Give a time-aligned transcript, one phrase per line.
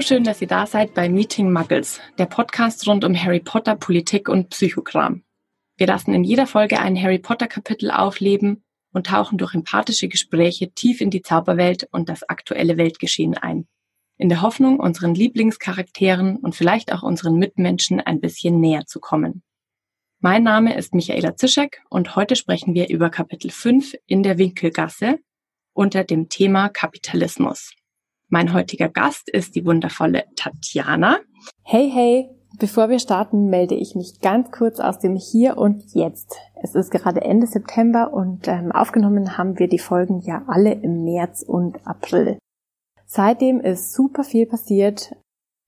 [0.00, 3.76] So schön, dass ihr da seid bei Meeting Muggles, der Podcast rund um Harry Potter,
[3.76, 5.24] Politik und Psychogramm.
[5.76, 8.64] Wir lassen in jeder Folge ein Harry Potter Kapitel aufleben
[8.94, 13.68] und tauchen durch empathische Gespräche tief in die Zauberwelt und das aktuelle Weltgeschehen ein.
[14.16, 19.42] In der Hoffnung, unseren Lieblingscharakteren und vielleicht auch unseren Mitmenschen ein bisschen näher zu kommen.
[20.18, 25.18] Mein Name ist Michaela Zischek und heute sprechen wir über Kapitel 5 in der Winkelgasse
[25.74, 27.74] unter dem Thema Kapitalismus.
[28.32, 31.18] Mein heutiger Gast ist die wundervolle Tatjana.
[31.64, 32.30] Hey, hey!
[32.60, 36.36] Bevor wir starten, melde ich mich ganz kurz aus dem Hier und Jetzt.
[36.62, 41.02] Es ist gerade Ende September und ähm, aufgenommen haben wir die Folgen ja alle im
[41.02, 42.38] März und April.
[43.04, 45.16] Seitdem ist super viel passiert.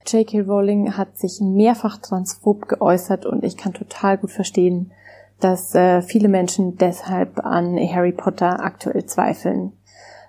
[0.06, 0.42] J.K.
[0.42, 4.92] Rowling hat sich mehrfach transphob geäußert und ich kann total gut verstehen,
[5.40, 9.72] dass äh, viele Menschen deshalb an Harry Potter aktuell zweifeln.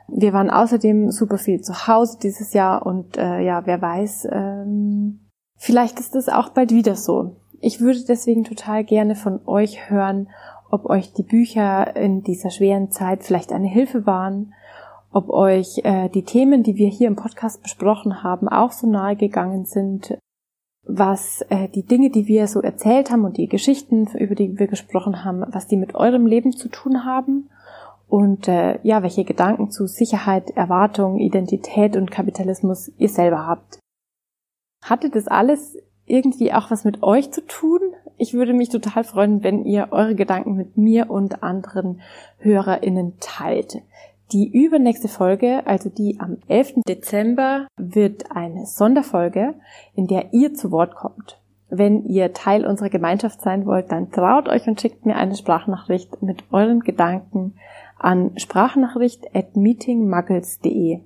[0.07, 5.29] Wir waren außerdem super viel zu Hause dieses Jahr und äh, ja, wer weiß, ähm,
[5.57, 7.37] vielleicht ist es auch bald wieder so.
[7.61, 10.29] Ich würde deswegen total gerne von euch hören,
[10.69, 14.53] ob euch die Bücher in dieser schweren Zeit vielleicht eine Hilfe waren,
[15.11, 19.15] ob euch äh, die Themen, die wir hier im Podcast besprochen haben, auch so nahe
[19.15, 20.17] gegangen sind,
[20.85, 24.67] was äh, die Dinge, die wir so erzählt haben und die Geschichten, über die wir
[24.67, 27.49] gesprochen haben, was die mit eurem Leben zu tun haben
[28.07, 33.79] und äh, ja, welche Gedanken zu Sicherheit, Erwartung, Identität und Kapitalismus ihr selber habt.
[34.83, 37.79] Hatte das alles irgendwie auch was mit euch zu tun?
[38.17, 42.01] Ich würde mich total freuen, wenn ihr eure Gedanken mit mir und anderen
[42.37, 43.81] HörerInnen teilt.
[44.31, 46.81] Die übernächste Folge, also die am 11.
[46.87, 49.55] Dezember, wird eine Sonderfolge,
[49.95, 51.39] in der ihr zu Wort kommt.
[51.69, 56.21] Wenn ihr Teil unserer Gemeinschaft sein wollt, dann traut euch und schickt mir eine Sprachnachricht
[56.21, 57.55] mit euren Gedanken
[58.03, 60.99] an sprachnachricht at meetingmuggles.de.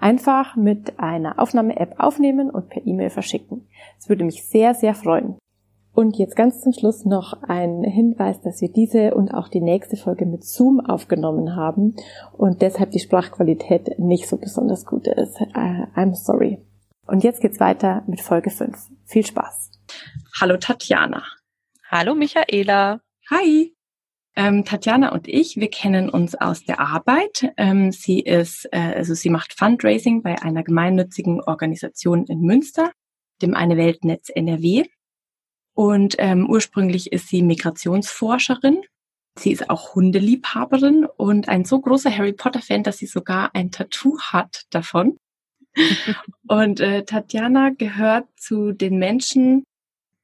[0.00, 3.68] Einfach mit einer Aufnahme-App aufnehmen und per E-Mail verschicken.
[3.98, 5.36] Es würde mich sehr, sehr freuen.
[5.92, 9.96] Und jetzt ganz zum Schluss noch ein Hinweis, dass wir diese und auch die nächste
[9.96, 11.96] Folge mit Zoom aufgenommen haben
[12.32, 15.40] und deshalb die Sprachqualität nicht so besonders gut ist.
[15.40, 16.64] Uh, I'm sorry.
[17.08, 18.76] Und jetzt geht's weiter mit Folge 5.
[19.06, 19.72] Viel Spaß.
[20.40, 21.24] Hallo Tatjana.
[21.90, 23.00] Hallo Michaela.
[23.30, 23.77] Hi.
[24.38, 27.52] Ähm, Tatjana und ich, wir kennen uns aus der Arbeit.
[27.56, 32.92] Ähm, sie ist, äh, also sie macht Fundraising bei einer gemeinnützigen Organisation in Münster,
[33.42, 34.84] dem Eine Weltnetz NRW.
[35.74, 38.82] Und ähm, ursprünglich ist sie Migrationsforscherin.
[39.40, 44.20] Sie ist auch Hundeliebhaberin und ein so großer Harry Potter-Fan, dass sie sogar ein Tattoo
[44.20, 45.18] hat davon.
[46.46, 49.64] und äh, Tatjana gehört zu den Menschen,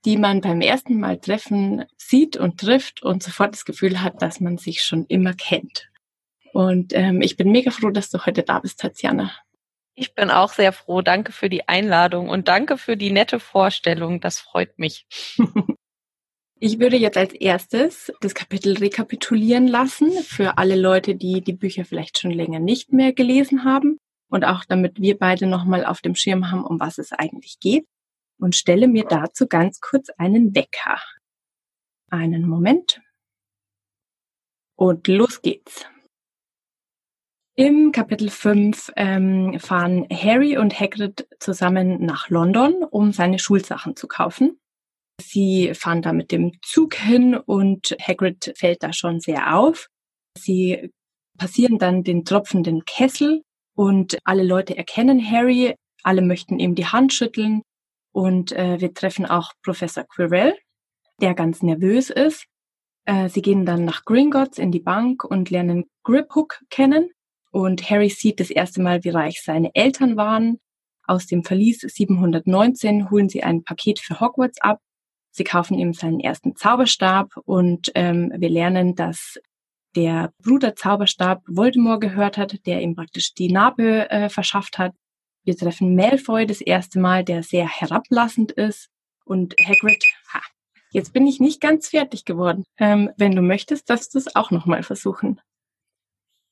[0.05, 4.41] die man beim ersten Mal treffen sieht und trifft und sofort das Gefühl hat, dass
[4.41, 5.89] man sich schon immer kennt.
[6.53, 9.33] Und ähm, ich bin mega froh, dass du heute da bist, Tatjana.
[9.95, 11.03] Ich bin auch sehr froh.
[11.03, 14.21] Danke für die Einladung und danke für die nette Vorstellung.
[14.21, 15.07] Das freut mich.
[16.61, 21.85] Ich würde jetzt als erstes das Kapitel rekapitulieren lassen für alle Leute, die die Bücher
[21.85, 23.99] vielleicht schon länger nicht mehr gelesen haben
[24.31, 27.85] und auch damit wir beide nochmal auf dem Schirm haben, um was es eigentlich geht
[28.39, 31.01] und stelle mir dazu ganz kurz einen Wecker.
[32.11, 33.01] Einen Moment.
[34.77, 35.87] Und los geht's.
[37.57, 44.09] Im Kapitel 5 ähm, fahren Harry und Hagrid zusammen nach London, um seine Schulsachen zu
[44.09, 44.59] kaufen.
[45.21, 49.89] Sie fahren da mit dem Zug hin und Hagrid fällt da schon sehr auf.
[50.37, 50.91] Sie
[51.39, 53.43] passieren dann den tropfenden Kessel
[53.77, 57.63] und alle Leute erkennen Harry, alle möchten ihm die Hand schütteln
[58.15, 60.57] und äh, wir treffen auch Professor Quirrell,
[61.21, 62.47] der ganz nervös ist.
[63.07, 67.11] Äh, sie gehen dann nach Gringotts in die Bank und lernen Griphook kennen.
[67.51, 70.61] Und Harry sieht das erste Mal, wie reich seine Eltern waren.
[71.09, 74.79] Aus dem Verlies 719 holen sie ein Paket für Hogwarts ab.
[75.33, 79.41] Sie kaufen ihm seinen ersten Zauberstab und ähm, wir lernen, dass
[79.97, 84.93] der Bruder Zauberstab Voldemort gehört hat, der ihm praktisch die Narbe äh, verschafft hat.
[85.45, 88.89] Wir treffen Malfoy das erste Mal, der sehr herablassend ist.
[89.25, 90.03] Und Hagrid,
[90.33, 90.41] ha,
[90.91, 92.65] jetzt bin ich nicht ganz fertig geworden.
[92.79, 95.41] Ähm, wenn du möchtest, darfst du es auch nochmal versuchen.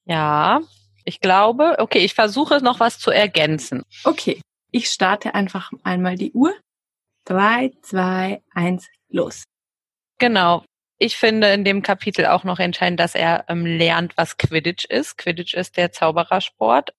[0.05, 0.61] Ja,
[1.05, 3.83] ich glaube, okay, ich versuche noch was zu ergänzen.
[4.05, 4.41] Okay,
[4.71, 6.55] ich starte einfach einmal die Uhr.
[7.25, 9.45] Drei, zwei, eins, los.
[10.19, 10.65] Genau.
[10.99, 15.19] Ich finde in dem Kapitel auch noch entscheidend, dass er ähm, lernt, was Quidditch ist.
[15.19, 16.93] Quidditch ist der Zauberersport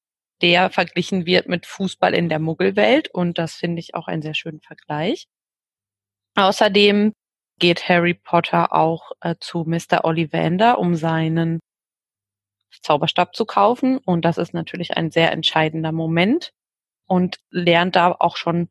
[0.44, 4.36] der verglichen wird mit Fußball in der Muggelwelt und das finde ich auch einen sehr
[4.36, 5.28] schönen Vergleich.
[6.36, 7.14] Außerdem
[7.60, 10.04] geht Harry Potter auch äh, zu Mr.
[10.04, 11.60] Ollivander, um seinen
[12.82, 16.52] Zauberstab zu kaufen und das ist natürlich ein sehr entscheidender Moment.
[17.08, 18.70] und lernt da auch schon,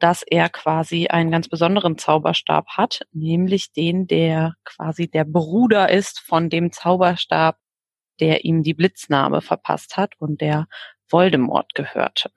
[0.00, 6.20] dass er quasi einen ganz besonderen Zauberstab hat, nämlich den, der quasi der Bruder ist
[6.20, 7.58] von dem Zauberstab,
[8.20, 10.66] der ihm die Blitzname verpasst hat und der
[11.10, 12.30] Voldemort gehörte.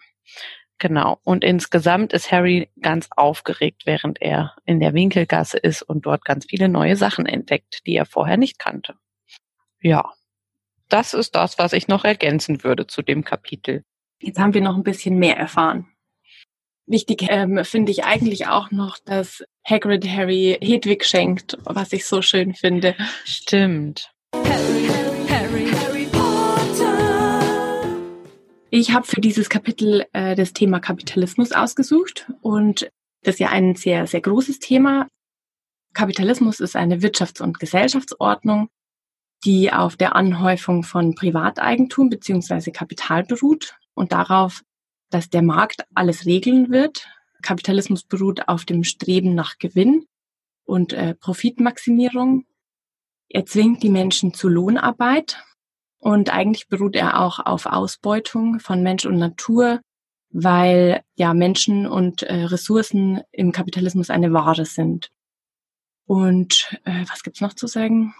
[0.79, 1.19] Genau.
[1.23, 6.45] Und insgesamt ist Harry ganz aufgeregt, während er in der Winkelgasse ist und dort ganz
[6.49, 8.95] viele neue Sachen entdeckt, die er vorher nicht kannte.
[9.81, 10.11] Ja.
[10.89, 13.83] Das ist das, was ich noch ergänzen würde zu dem Kapitel.
[14.21, 15.87] Jetzt haben wir noch ein bisschen mehr erfahren.
[16.85, 22.21] Wichtig ähm, finde ich eigentlich auch noch, dass Hagrid Harry Hedwig schenkt, was ich so
[22.21, 22.95] schön finde.
[23.23, 24.11] Stimmt.
[24.33, 25.12] Harry, Harry,
[28.75, 32.89] ich habe für dieses Kapitel äh, das Thema Kapitalismus ausgesucht und
[33.21, 35.07] das ist ja ein sehr, sehr großes Thema.
[35.93, 38.69] Kapitalismus ist eine Wirtschafts- und Gesellschaftsordnung,
[39.45, 44.63] die auf der Anhäufung von Privateigentum beziehungsweise Kapital beruht und darauf,
[45.11, 47.07] dass der Markt alles regeln wird.
[47.43, 50.07] Kapitalismus beruht auf dem Streben nach Gewinn
[50.65, 52.47] und äh, Profitmaximierung.
[53.29, 55.43] Er zwingt die Menschen zu Lohnarbeit
[56.03, 59.79] und eigentlich beruht er auch auf Ausbeutung von Mensch und Natur,
[60.31, 65.11] weil ja Menschen und äh, Ressourcen im Kapitalismus eine Ware sind.
[66.05, 68.13] Und äh, was gibt's noch zu sagen?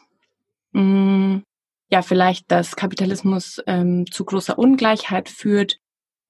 [0.73, 1.43] Hm,
[1.91, 5.79] ja, vielleicht, dass Kapitalismus ähm, zu großer Ungleichheit führt,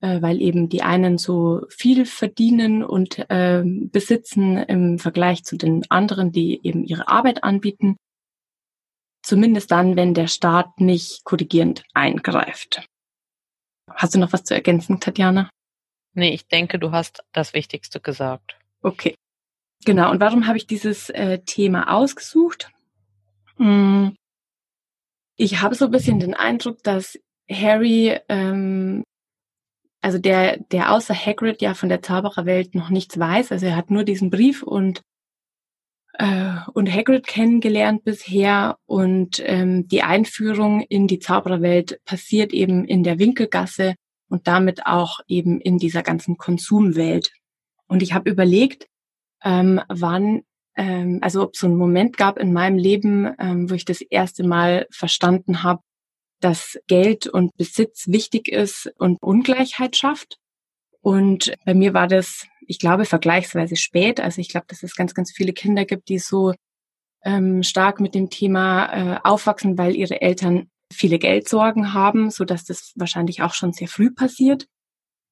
[0.02, 5.84] äh, weil eben die einen so viel verdienen und äh, besitzen im Vergleich zu den
[5.90, 7.98] anderen, die eben ihre Arbeit anbieten.
[9.24, 12.88] Zumindest dann, wenn der Staat nicht korrigierend eingreift.
[13.90, 15.50] Hast du noch was zu ergänzen, Tatjana?
[16.14, 18.58] Nee, ich denke, du hast das Wichtigste gesagt.
[18.82, 19.16] Okay.
[19.86, 20.12] Genau.
[20.12, 22.72] Und warum habe ich dieses äh, Thema ausgesucht?
[23.58, 24.16] Hm.
[25.36, 27.18] Ich habe so ein bisschen den Eindruck, dass
[27.50, 29.04] Harry, ähm,
[30.02, 33.52] also der, der außer Hagrid ja von der Zaubererwelt noch nichts weiß.
[33.52, 35.02] Also er hat nur diesen Brief und
[36.14, 43.04] äh, und Hagrid kennengelernt bisher und ähm, die Einführung in die Zaubererwelt passiert eben in
[43.04, 43.96] der Winkelgasse
[44.30, 47.32] und damit auch eben in dieser ganzen Konsumwelt.
[47.88, 48.88] Und ich habe überlegt,
[49.44, 50.44] ähm, wann,
[50.76, 54.02] ähm, also ob es so einen Moment gab in meinem Leben, ähm, wo ich das
[54.02, 55.82] erste Mal verstanden habe,
[56.40, 60.38] dass Geld und Besitz wichtig ist und Ungleichheit schafft.
[61.02, 64.20] Und bei mir war das ich glaube, vergleichsweise spät.
[64.20, 66.54] Also ich glaube, dass es ganz, ganz viele Kinder gibt, die so
[67.24, 72.66] ähm, stark mit dem Thema äh, aufwachsen, weil ihre Eltern viele Geldsorgen haben, so dass
[72.66, 74.68] das wahrscheinlich auch schon sehr früh passiert.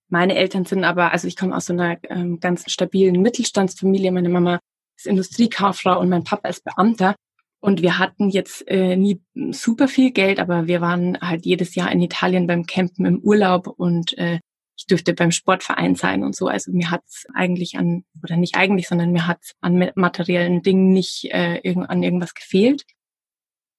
[0.10, 4.12] Meine Eltern sind aber, also ich komme aus so einer ähm, ganz stabilen Mittelstandsfamilie.
[4.12, 4.60] Meine Mama
[4.98, 7.16] ist Industriekauffrau und mein Papa ist Beamter.
[7.62, 11.92] Und wir hatten jetzt äh, nie super viel Geld, aber wir waren halt jedes Jahr
[11.92, 14.40] in Italien beim Campen im Urlaub und äh,
[14.82, 16.48] ich dürfte beim Sportverein sein und so.
[16.48, 21.26] Also mir hat's eigentlich an, oder nicht eigentlich, sondern mir hat's an materiellen Dingen nicht
[21.26, 22.84] äh, an irgendwas gefehlt.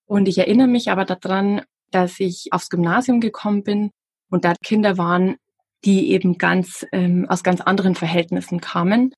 [0.06, 3.90] Und ich erinnere mich aber daran, dass ich aufs Gymnasium gekommen bin
[4.30, 5.36] und da Kinder waren,
[5.84, 9.12] die eben ganz ähm, aus ganz anderen Verhältnissen kamen,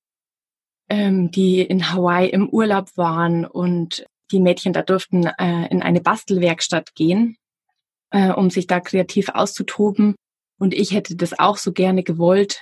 [0.89, 6.01] ähm, die in Hawaii im Urlaub waren und die Mädchen da durften äh, in eine
[6.01, 7.37] Bastelwerkstatt gehen,
[8.09, 10.15] äh, um sich da kreativ auszutoben.
[10.57, 12.61] Und ich hätte das auch so gerne gewollt,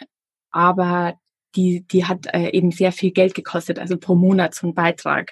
[0.52, 1.16] aber
[1.56, 5.32] die, die hat äh, eben sehr viel Geld gekostet, also pro Monat so ein Beitrag.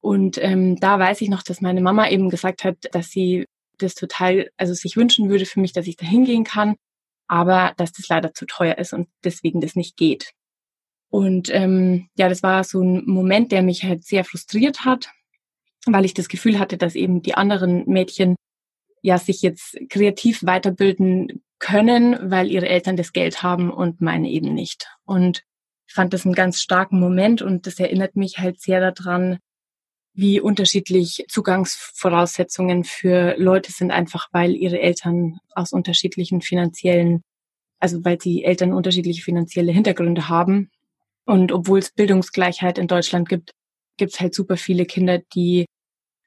[0.00, 3.46] Und ähm, da weiß ich noch, dass meine Mama eben gesagt hat, dass sie
[3.78, 6.76] das total, also sich wünschen würde für mich, dass ich da hingehen kann,
[7.28, 10.32] aber dass das leider zu teuer ist und deswegen das nicht geht.
[11.10, 15.10] Und ähm, ja, das war so ein Moment, der mich halt sehr frustriert hat,
[15.86, 18.36] weil ich das Gefühl hatte, dass eben die anderen Mädchen
[19.02, 24.52] ja sich jetzt kreativ weiterbilden können, weil ihre Eltern das Geld haben und meine eben
[24.54, 24.88] nicht.
[25.04, 25.42] Und
[25.86, 29.38] ich fand das einen ganz starken Moment und das erinnert mich halt sehr daran,
[30.12, 37.22] wie unterschiedlich Zugangsvoraussetzungen für Leute sind, einfach weil ihre Eltern aus unterschiedlichen finanziellen,
[37.78, 40.70] also weil die Eltern unterschiedliche finanzielle Hintergründe haben.
[41.26, 43.52] Und obwohl es Bildungsgleichheit in Deutschland gibt,
[43.96, 45.66] gibt es halt super viele Kinder, die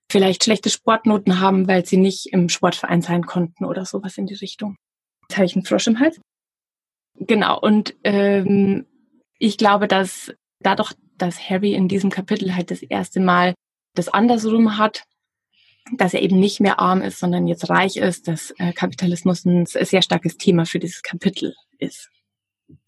[0.09, 4.35] vielleicht schlechte Sportnoten haben, weil sie nicht im Sportverein sein konnten oder sowas in die
[4.35, 4.77] Richtung.
[5.33, 6.21] Jetzt habe ich einen Frosch im Hals.
[7.15, 8.85] Genau, und ähm,
[9.39, 13.55] ich glaube, dass dadurch, dass Harry in diesem Kapitel halt das erste Mal
[13.95, 15.05] das andersrum hat,
[15.91, 19.65] dass er eben nicht mehr arm ist, sondern jetzt reich ist, dass äh, Kapitalismus ein
[19.65, 22.11] sehr starkes Thema für dieses Kapitel ist.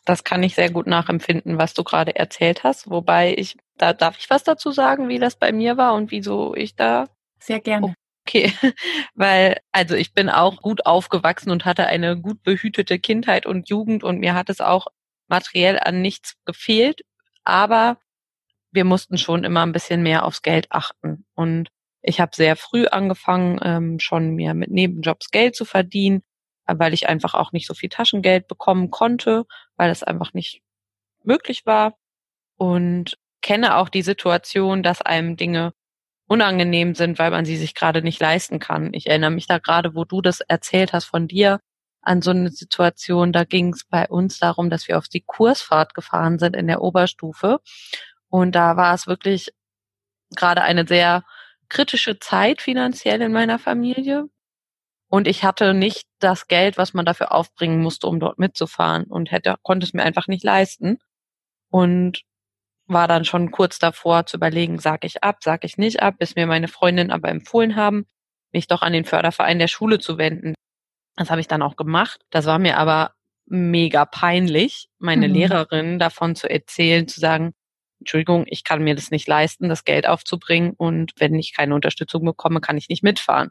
[0.05, 2.91] Das kann ich sehr gut nachempfinden, was du gerade erzählt hast.
[2.91, 6.53] Wobei ich, da darf ich was dazu sagen, wie das bei mir war und wieso
[6.53, 7.09] ich da
[7.39, 7.95] sehr gerne
[8.27, 8.51] Okay,
[9.13, 14.03] weil also ich bin auch gut aufgewachsen und hatte eine gut behütete Kindheit und Jugend
[14.03, 14.87] und mir hat es auch
[15.27, 17.01] materiell an nichts gefehlt,
[17.43, 17.97] aber
[18.71, 21.25] wir mussten schon immer ein bisschen mehr aufs Geld achten.
[21.35, 21.69] Und
[22.01, 26.23] ich habe sehr früh angefangen, ähm, schon mir mit Nebenjobs Geld zu verdienen,
[26.65, 29.45] weil ich einfach auch nicht so viel Taschengeld bekommen konnte,
[29.77, 30.61] weil es einfach nicht
[31.23, 31.95] möglich war.
[32.57, 35.73] Und kenne auch die Situation, dass einem Dinge
[36.27, 38.93] unangenehm sind, weil man sie sich gerade nicht leisten kann.
[38.93, 41.59] Ich erinnere mich da gerade, wo du das erzählt hast von dir,
[42.01, 45.93] an so eine Situation, da ging es bei uns darum, dass wir auf die Kursfahrt
[45.93, 47.59] gefahren sind in der Oberstufe.
[48.29, 49.51] Und da war es wirklich
[50.35, 51.23] gerade eine sehr
[51.67, 54.25] kritische Zeit finanziell in meiner Familie.
[55.09, 59.31] Und ich hatte nicht das Geld, was man dafür aufbringen musste, um dort mitzufahren und
[59.31, 60.99] hätte, konnte es mir einfach nicht leisten.
[61.69, 62.21] Und
[62.87, 66.35] war dann schon kurz davor zu überlegen, sag ich ab, sag ich nicht ab, bis
[66.35, 68.05] mir meine Freundin aber empfohlen haben,
[68.51, 70.53] mich doch an den Förderverein der Schule zu wenden.
[71.15, 72.21] Das habe ich dann auch gemacht.
[72.29, 73.13] Das war mir aber
[73.47, 75.33] mega peinlich, meine mhm.
[75.33, 77.53] Lehrerin davon zu erzählen, zu sagen,
[77.99, 82.25] Entschuldigung, ich kann mir das nicht leisten, das Geld aufzubringen und wenn ich keine Unterstützung
[82.25, 83.49] bekomme, kann ich nicht mitfahren.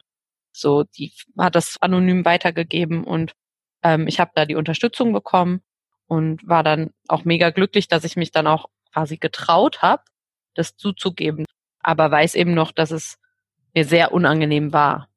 [0.53, 3.33] So, die hat das anonym weitergegeben und
[3.83, 5.63] ähm, ich habe da die Unterstützung bekommen
[6.07, 10.05] und war dann auch mega glücklich, dass ich mich dann auch quasi getraut habe,
[10.55, 11.45] das zuzugeben,
[11.81, 13.19] aber weiß eben noch, dass es
[13.75, 15.09] mir sehr unangenehm war.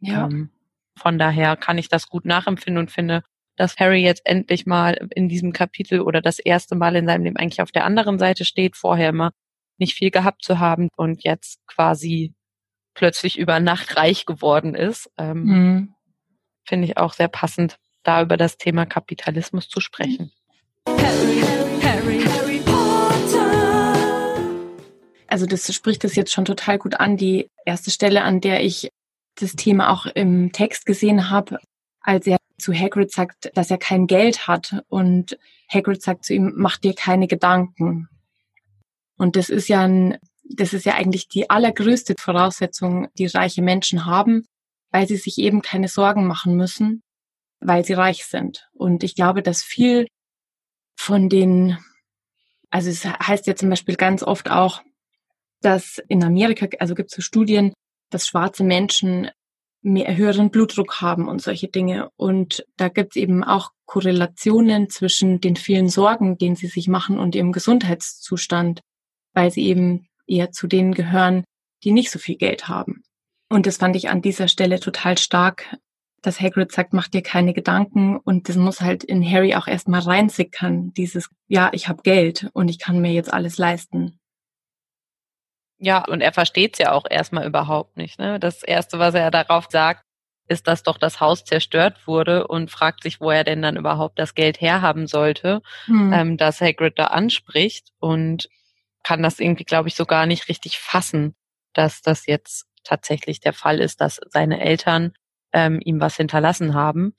[0.00, 0.26] Ja.
[0.26, 0.50] Ähm,
[0.96, 3.22] von daher kann ich das gut nachempfinden und finde,
[3.56, 7.36] dass Harry jetzt endlich mal in diesem Kapitel oder das erste Mal in seinem Leben
[7.36, 9.32] eigentlich auf der anderen Seite steht, vorher immer
[9.76, 12.34] nicht viel gehabt zu haben und jetzt quasi
[12.94, 15.10] plötzlich über Nacht reich geworden ist.
[15.18, 15.94] Ähm, mhm.
[16.64, 20.32] Finde ich auch sehr passend, da über das Thema Kapitalismus zu sprechen.
[20.86, 21.42] Harry,
[21.82, 22.37] Harry, Harry
[25.28, 27.16] Also das spricht das jetzt schon total gut an.
[27.16, 28.90] Die erste Stelle, an der ich
[29.36, 31.60] das Thema auch im Text gesehen habe,
[32.00, 36.54] als er zu Hagrid sagt, dass er kein Geld hat und Hagrid sagt zu ihm,
[36.56, 38.08] mach dir keine Gedanken.
[39.16, 44.06] Und das ist ja ein, das ist ja eigentlich die allergrößte Voraussetzung, die reiche Menschen
[44.06, 44.44] haben,
[44.90, 47.02] weil sie sich eben keine Sorgen machen müssen,
[47.60, 48.68] weil sie reich sind.
[48.72, 50.06] Und ich glaube, dass viel
[50.96, 51.78] von den,
[52.70, 54.82] also es heißt ja zum Beispiel ganz oft auch,
[55.60, 57.72] dass in Amerika, also gibt es so Studien,
[58.10, 59.30] dass schwarze Menschen
[59.82, 62.10] mehr höheren Blutdruck haben und solche Dinge.
[62.16, 67.18] Und da gibt es eben auch Korrelationen zwischen den vielen Sorgen, denen sie sich machen
[67.18, 68.80] und ihrem Gesundheitszustand,
[69.34, 71.44] weil sie eben eher zu denen gehören,
[71.84, 73.02] die nicht so viel Geld haben.
[73.48, 75.76] Und das fand ich an dieser Stelle total stark,
[76.20, 80.00] dass Hagrid sagt, mach dir keine Gedanken und das muss halt in Harry auch erstmal
[80.00, 84.17] reinsickern, dieses, ja, ich habe Geld und ich kann mir jetzt alles leisten.
[85.78, 88.18] Ja, und er versteht es ja auch erstmal überhaupt nicht.
[88.18, 88.40] Ne?
[88.40, 90.02] Das Erste, was er darauf sagt,
[90.48, 94.18] ist, dass doch das Haus zerstört wurde und fragt sich, wo er denn dann überhaupt
[94.18, 96.12] das Geld herhaben sollte, hm.
[96.12, 98.48] ähm, dass Hagrid da anspricht und
[99.04, 101.34] kann das irgendwie, glaube ich, so gar nicht richtig fassen,
[101.74, 105.12] dass das jetzt tatsächlich der Fall ist, dass seine Eltern
[105.52, 107.14] ähm, ihm was hinterlassen haben.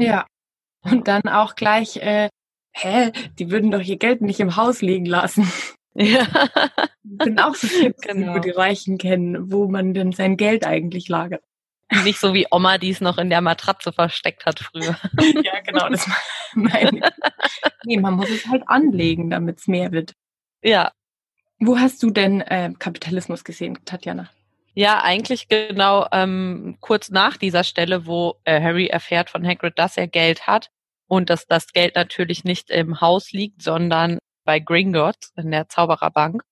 [0.00, 0.26] Ja,
[0.82, 2.28] und dann auch gleich, äh,
[2.72, 5.50] hä, die würden doch ihr Geld nicht im Haus liegen lassen.
[5.94, 6.26] Ja.
[7.04, 8.34] Das sind auch so Tipps, genau.
[8.34, 11.42] die die Reichen kennen, wo man denn sein Geld eigentlich lagert.
[12.02, 14.96] Nicht so wie Oma, die es noch in der Matratze versteckt hat früher.
[15.44, 16.08] ja, genau, das
[16.54, 17.04] meine ich.
[17.84, 20.14] Nee, man muss es halt anlegen, damit es mehr wird.
[20.62, 20.92] Ja.
[21.58, 24.28] Wo hast du denn äh, Kapitalismus gesehen, Tatjana?
[24.74, 29.96] Ja, eigentlich genau ähm, kurz nach dieser Stelle, wo äh, Harry erfährt von Hagrid, dass
[29.96, 30.70] er Geld hat
[31.06, 36.42] und dass das Geld natürlich nicht im Haus liegt, sondern bei Gringotts in der Zaubererbank.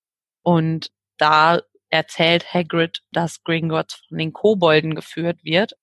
[0.42, 5.74] Und da erzählt Hagrid, dass Gringotts von den Kobolden geführt wird.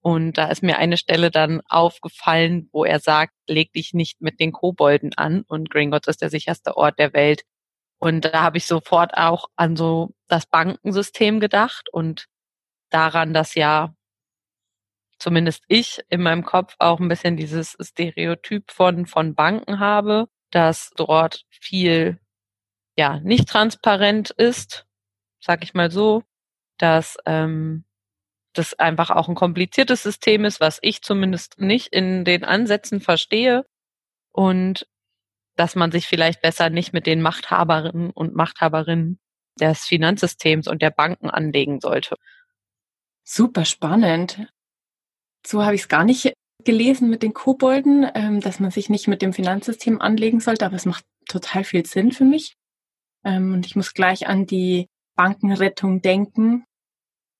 [0.00, 4.40] Und da ist mir eine Stelle dann aufgefallen, wo er sagt, leg dich nicht mit
[4.40, 5.42] den Kobolden an.
[5.46, 7.42] Und Gringotts ist der sicherste Ort der Welt.
[7.98, 12.26] Und da habe ich sofort auch an so das Bankensystem gedacht und
[12.90, 13.94] daran, dass ja
[15.20, 20.90] zumindest ich in meinem Kopf auch ein bisschen dieses Stereotyp von, von Banken habe dass
[20.96, 22.20] dort viel
[22.96, 24.86] ja nicht transparent ist,
[25.40, 26.22] sag ich mal so,
[26.78, 27.84] dass ähm,
[28.52, 33.64] das einfach auch ein kompliziertes System ist, was ich zumindest nicht in den Ansätzen verstehe
[34.30, 34.86] und
[35.56, 39.18] dass man sich vielleicht besser nicht mit den Machthaberinnen und Machthaberinnen
[39.60, 42.16] des Finanzsystems und der Banken anlegen sollte.
[43.22, 44.46] Super spannend.
[45.46, 49.08] So habe ich es gar nicht gelesen mit den Kobolden, ähm, dass man sich nicht
[49.08, 52.56] mit dem Finanzsystem anlegen sollte, aber es macht total viel Sinn für mich.
[53.24, 56.64] Ähm, und ich muss gleich an die Bankenrettung denken.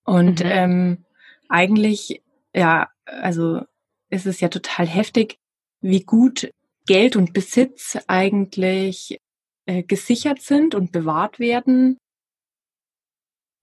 [0.05, 0.49] Und mhm.
[0.49, 1.05] ähm,
[1.49, 2.21] eigentlich,
[2.53, 3.61] ja, also
[4.09, 5.37] ist es ja total heftig,
[5.81, 6.51] wie gut
[6.85, 9.17] Geld und Besitz eigentlich
[9.65, 11.97] äh, gesichert sind und bewahrt werden.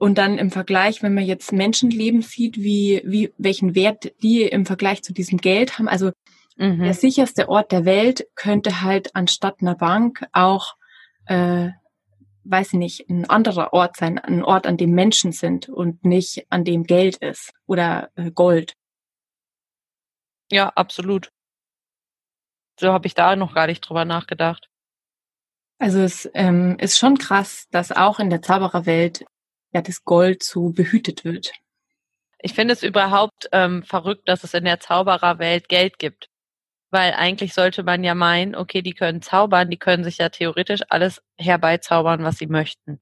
[0.00, 4.64] Und dann im Vergleich, wenn man jetzt Menschenleben sieht, wie, wie, welchen Wert die im
[4.64, 5.88] Vergleich zu diesem Geld haben.
[5.88, 6.12] Also
[6.56, 6.82] mhm.
[6.82, 10.76] der sicherste Ort der Welt könnte halt anstatt einer Bank auch,
[11.26, 11.68] äh,
[12.44, 16.46] weiß ich nicht, ein anderer Ort sein, ein Ort, an dem Menschen sind und nicht
[16.48, 18.76] an dem Geld ist oder äh, Gold.
[20.50, 21.30] Ja, absolut.
[22.80, 24.70] So habe ich da noch gar nicht drüber nachgedacht.
[25.78, 29.26] Also es ähm, ist schon krass, dass auch in der Zaubererwelt
[29.72, 31.52] ja das Gold so behütet wird.
[32.38, 36.28] Ich finde es überhaupt ähm, verrückt, dass es in der Zaubererwelt Geld gibt.
[36.90, 40.80] Weil eigentlich sollte man ja meinen, okay, die können zaubern, die können sich ja theoretisch
[40.88, 43.00] alles herbeizaubern, was sie möchten.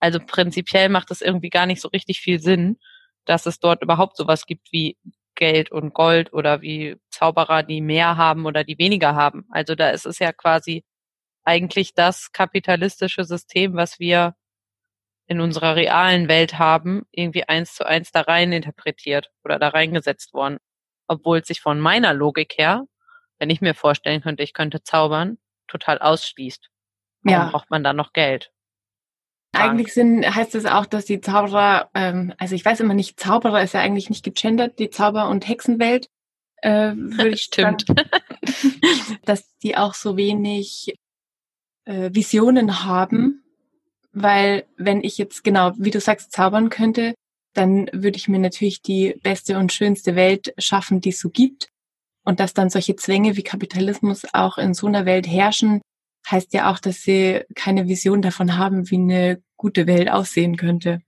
[0.00, 2.78] Also prinzipiell macht es irgendwie gar nicht so richtig viel Sinn,
[3.26, 4.96] dass es dort überhaupt sowas gibt wie
[5.36, 9.46] Geld und Gold oder wie Zauberer, die mehr haben oder die weniger haben.
[9.50, 10.84] Also da ist es ja quasi
[11.44, 14.34] eigentlich das kapitalistische System, was wir
[15.30, 20.34] in unserer realen Welt haben, irgendwie eins zu eins da rein interpretiert oder da reingesetzt
[20.34, 20.58] worden.
[21.06, 22.86] Obwohl es sich von meiner Logik her,
[23.38, 26.68] wenn ich mir vorstellen könnte, ich könnte zaubern, total ausschließt.
[27.22, 27.48] Warum ja.
[27.48, 28.50] braucht man da noch Geld?
[29.52, 33.62] Eigentlich sind, heißt es auch, dass die Zauberer, ähm, also ich weiß immer nicht, Zauberer
[33.62, 36.08] ist ja eigentlich nicht gegendert, die Zauber- und Hexenwelt.
[36.56, 37.86] Äh, würde ich Stimmt.
[37.86, 38.10] Sagen,
[39.24, 40.96] dass die auch so wenig
[41.84, 43.44] äh, Visionen haben
[44.12, 47.14] weil wenn ich jetzt genau, wie du sagst, zaubern könnte,
[47.54, 51.68] dann würde ich mir natürlich die beste und schönste Welt schaffen, die es so gibt.
[52.24, 55.80] Und dass dann solche Zwänge wie Kapitalismus auch in so einer Welt herrschen,
[56.30, 61.00] heißt ja auch, dass sie keine Vision davon haben, wie eine gute Welt aussehen könnte.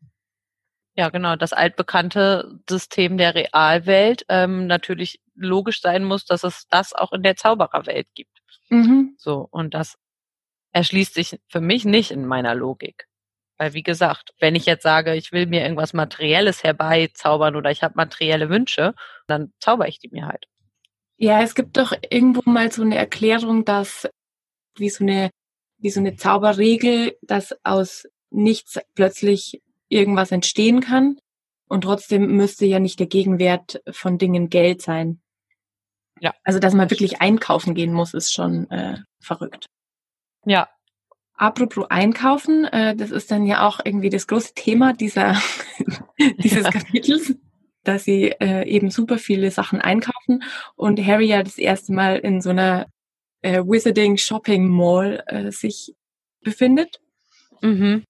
[0.94, 1.36] Ja, genau.
[1.36, 7.22] Das altbekannte System der Realwelt ähm, natürlich logisch sein muss, dass es das auch in
[7.22, 8.42] der Zaubererwelt gibt.
[8.68, 9.14] Mhm.
[9.16, 9.96] So und das
[10.72, 13.06] erschließt sich für mich nicht in meiner Logik.
[13.58, 17.82] Weil wie gesagt, wenn ich jetzt sage, ich will mir irgendwas Materielles herbeizaubern oder ich
[17.82, 18.94] habe materielle Wünsche,
[19.26, 20.46] dann zauber ich die mir halt.
[21.16, 24.08] Ja, es gibt doch irgendwo mal so eine Erklärung, dass
[24.76, 25.30] wie so eine
[25.78, 31.18] wie so eine Zauberregel, dass aus nichts plötzlich irgendwas entstehen kann
[31.68, 35.20] und trotzdem müsste ja nicht der Gegenwert von Dingen Geld sein.
[36.20, 36.32] Ja.
[36.44, 39.66] Also dass man wirklich einkaufen gehen muss, ist schon äh, verrückt.
[40.44, 40.68] Ja.
[41.34, 45.40] Apropos Einkaufen, äh, das ist dann ja auch irgendwie das große Thema dieser,
[46.38, 47.34] dieses Kapitels,
[47.84, 50.44] dass sie äh, eben super viele Sachen einkaufen
[50.76, 52.86] und Harry ja das erste Mal in so einer
[53.40, 55.94] äh, Wizarding Shopping Mall äh, sich
[56.42, 57.00] befindet.
[57.60, 58.04] Mhm.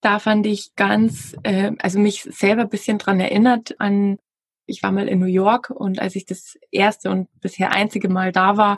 [0.00, 4.18] Da fand ich ganz, äh, also mich selber ein bisschen dran erinnert an,
[4.66, 8.32] ich war mal in New York und als ich das erste und bisher einzige Mal
[8.32, 8.76] da war,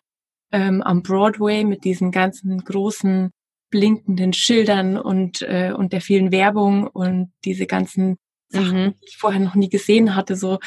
[0.52, 3.30] ähm, am Broadway mit diesen ganzen großen
[3.70, 8.16] blinkenden Schildern und, äh, und der vielen Werbung und diese ganzen
[8.48, 8.94] Sachen, mhm.
[8.94, 10.58] die ich vorher noch nie gesehen hatte, so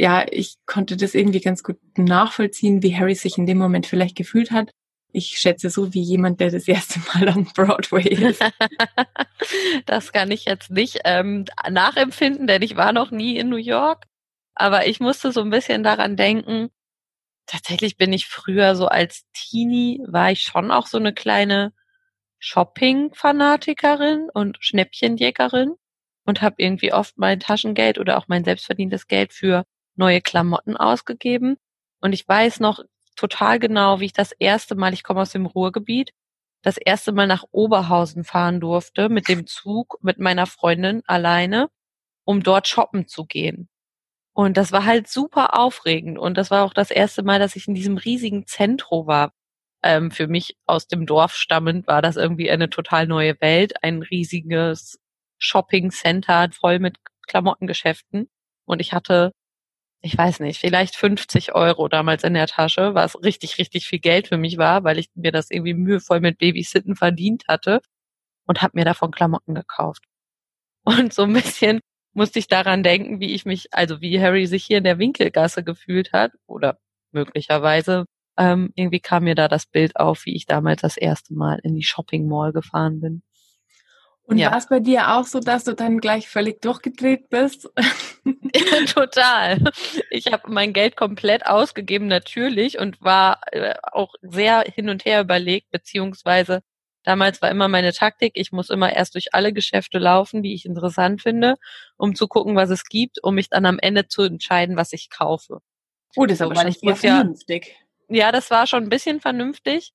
[0.00, 4.16] ja, ich konnte das irgendwie ganz gut nachvollziehen, wie Harry sich in dem Moment vielleicht
[4.16, 4.70] gefühlt hat.
[5.12, 8.42] Ich schätze so wie jemand, der das erste Mal am Broadway ist.
[9.86, 14.06] das kann ich jetzt nicht ähm, nachempfinden, denn ich war noch nie in New York.
[14.54, 16.70] Aber ich musste so ein bisschen daran denken,
[17.50, 21.72] tatsächlich bin ich früher so als Teenie, war ich schon auch so eine kleine
[22.38, 25.74] Shopping-Fanatikerin und Schnäppchenjägerin
[26.24, 29.64] und habe irgendwie oft mein Taschengeld oder auch mein selbstverdientes Geld für
[29.96, 31.56] neue Klamotten ausgegeben.
[32.00, 32.80] Und ich weiß noch
[33.16, 36.12] total genau, wie ich das erste Mal, ich komme aus dem Ruhrgebiet,
[36.62, 41.68] das erste Mal nach Oberhausen fahren durfte mit dem Zug mit meiner Freundin alleine,
[42.24, 43.69] um dort shoppen zu gehen.
[44.40, 46.18] Und das war halt super aufregend.
[46.18, 49.34] Und das war auch das erste Mal, dass ich in diesem riesigen Zentrum war.
[49.82, 54.00] Ähm, für mich aus dem Dorf stammend war das irgendwie eine total neue Welt, ein
[54.00, 54.98] riesiges
[55.38, 56.96] Shopping Center voll mit
[57.28, 58.30] Klamottengeschäften.
[58.64, 59.32] Und ich hatte,
[60.02, 64.28] ich weiß nicht, vielleicht 50 Euro damals in der Tasche, was richtig, richtig viel Geld
[64.28, 67.82] für mich war, weil ich mir das irgendwie mühevoll mit Babysitten verdient hatte
[68.46, 70.04] und habe mir davon Klamotten gekauft.
[70.84, 71.80] Und so ein bisschen
[72.12, 75.62] musste ich daran denken, wie ich mich, also wie Harry sich hier in der Winkelgasse
[75.64, 76.78] gefühlt hat oder
[77.12, 81.60] möglicherweise ähm, irgendwie kam mir da das Bild auf, wie ich damals das erste Mal
[81.62, 83.22] in die Shopping Mall gefahren bin.
[84.30, 84.52] Und ja.
[84.52, 87.68] war es bei dir auch so, dass du dann gleich völlig durchgedreht bist?
[88.94, 89.58] Total.
[90.08, 95.20] Ich habe mein Geld komplett ausgegeben, natürlich, und war äh, auch sehr hin und her
[95.20, 96.62] überlegt, beziehungsweise
[97.02, 100.66] Damals war immer meine Taktik, ich muss immer erst durch alle Geschäfte laufen, die ich
[100.66, 101.56] interessant finde,
[101.96, 105.08] um zu gucken, was es gibt, um mich dann am Ende zu entscheiden, was ich
[105.08, 105.60] kaufe.
[106.16, 107.76] Oh, das ist aber schon sehr vernünftig.
[108.08, 109.92] Ja, ja, das war schon ein bisschen vernünftig.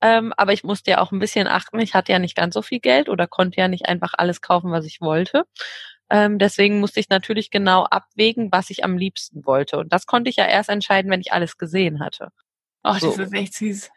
[0.00, 1.80] Ähm, aber ich musste ja auch ein bisschen achten.
[1.80, 4.70] Ich hatte ja nicht ganz so viel Geld oder konnte ja nicht einfach alles kaufen,
[4.70, 5.44] was ich wollte.
[6.10, 9.78] Ähm, deswegen musste ich natürlich genau abwägen, was ich am liebsten wollte.
[9.78, 12.28] Und das konnte ich ja erst entscheiden, wenn ich alles gesehen hatte.
[12.82, 13.08] Ach, so.
[13.08, 13.90] das ist echt süß.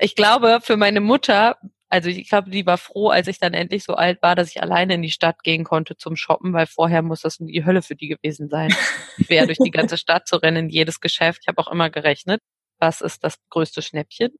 [0.00, 3.84] Ich glaube, für meine Mutter, also ich glaube, die war froh, als ich dann endlich
[3.84, 7.02] so alt war, dass ich alleine in die Stadt gehen konnte zum Shoppen, weil vorher
[7.02, 8.74] muss das die Hölle für die gewesen sein,
[9.26, 11.40] quer durch die ganze Stadt zu rennen, jedes Geschäft.
[11.42, 12.40] Ich habe auch immer gerechnet,
[12.78, 14.30] was ist das größte Schnäppchen.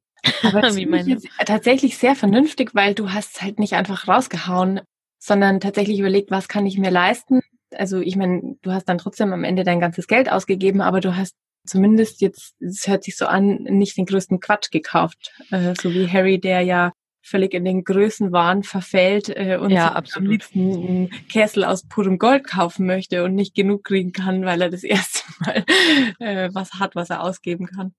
[0.42, 0.62] Aber
[1.46, 4.80] tatsächlich sehr vernünftig, weil du hast halt nicht einfach rausgehauen,
[5.18, 7.40] sondern tatsächlich überlegt, was kann ich mir leisten.
[7.74, 11.16] Also ich meine, du hast dann trotzdem am Ende dein ganzes Geld ausgegeben, aber du
[11.16, 11.34] hast
[11.66, 15.32] zumindest jetzt, es hört sich so an, nicht den größten Quatsch gekauft.
[15.50, 16.92] Äh, so wie Harry, der ja
[17.24, 22.46] völlig in den Größenwahn verfällt äh, und ja, am liebsten einen Kessel aus purem Gold
[22.46, 25.64] kaufen möchte und nicht genug kriegen kann, weil er das erste Mal
[26.18, 27.94] äh, was hat, was er ausgeben kann.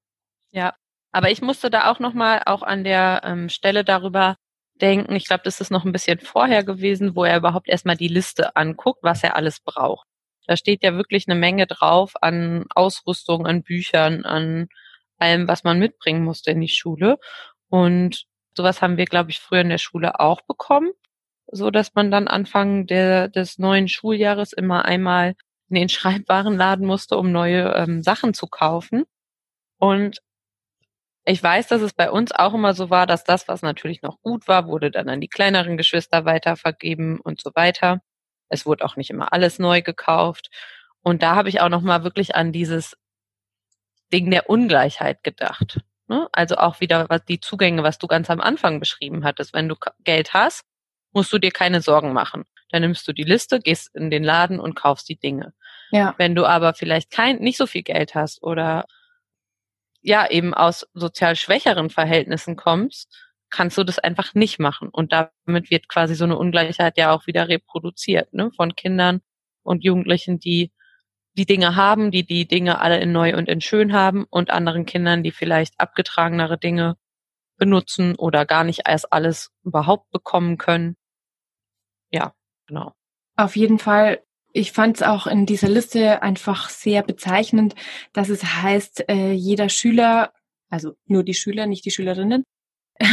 [0.51, 0.75] Ja,
[1.11, 4.37] aber ich musste da auch nochmal auch an der ähm, Stelle darüber
[4.79, 5.15] denken.
[5.15, 8.55] Ich glaube, das ist noch ein bisschen vorher gewesen, wo er überhaupt erstmal die Liste
[8.55, 10.05] anguckt, was er alles braucht.
[10.45, 14.67] Da steht ja wirklich eine Menge drauf an Ausrüstung, an Büchern, an
[15.17, 17.17] allem, was man mitbringen musste in die Schule.
[17.69, 20.91] Und sowas haben wir, glaube ich, früher in der Schule auch bekommen,
[21.51, 25.35] so dass man dann Anfang der, des neuen Schuljahres immer einmal
[25.69, 29.05] in den Schreibwarenladen musste, um neue ähm, Sachen zu kaufen.
[29.77, 30.19] Und
[31.25, 34.21] ich weiß, dass es bei uns auch immer so war, dass das, was natürlich noch
[34.21, 38.01] gut war, wurde dann an die kleineren Geschwister weitervergeben und so weiter.
[38.49, 40.49] Es wurde auch nicht immer alles neu gekauft.
[41.01, 42.95] Und da habe ich auch noch mal wirklich an dieses
[44.13, 45.79] Ding der Ungleichheit gedacht.
[46.07, 46.27] Ne?
[46.31, 49.53] Also auch wieder was die Zugänge, was du ganz am Anfang beschrieben hattest.
[49.53, 50.63] Wenn du Geld hast,
[51.13, 52.45] musst du dir keine Sorgen machen.
[52.69, 55.53] Dann nimmst du die Liste, gehst in den Laden und kaufst die Dinge.
[55.91, 56.13] Ja.
[56.17, 58.85] Wenn du aber vielleicht kein, nicht so viel Geld hast oder
[60.01, 63.09] ja eben aus sozial schwächeren Verhältnissen kommst,
[63.49, 64.89] kannst du das einfach nicht machen.
[64.89, 68.51] Und damit wird quasi so eine Ungleichheit ja auch wieder reproduziert, ne?
[68.55, 69.21] Von Kindern
[69.63, 70.71] und Jugendlichen, die
[71.37, 74.85] die Dinge haben, die die Dinge alle in neu und in schön haben und anderen
[74.85, 76.97] Kindern, die vielleicht abgetragenere Dinge
[77.57, 80.95] benutzen oder gar nicht erst alles überhaupt bekommen können.
[82.11, 82.33] Ja,
[82.67, 82.93] genau.
[83.35, 84.21] Auf jeden Fall.
[84.53, 87.75] Ich fand es auch in dieser Liste einfach sehr bezeichnend,
[88.13, 90.31] dass es heißt, äh, jeder Schüler,
[90.69, 92.45] also nur die Schüler, nicht die Schülerinnen,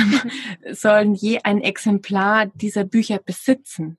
[0.71, 3.99] sollen je ein Exemplar dieser Bücher besitzen.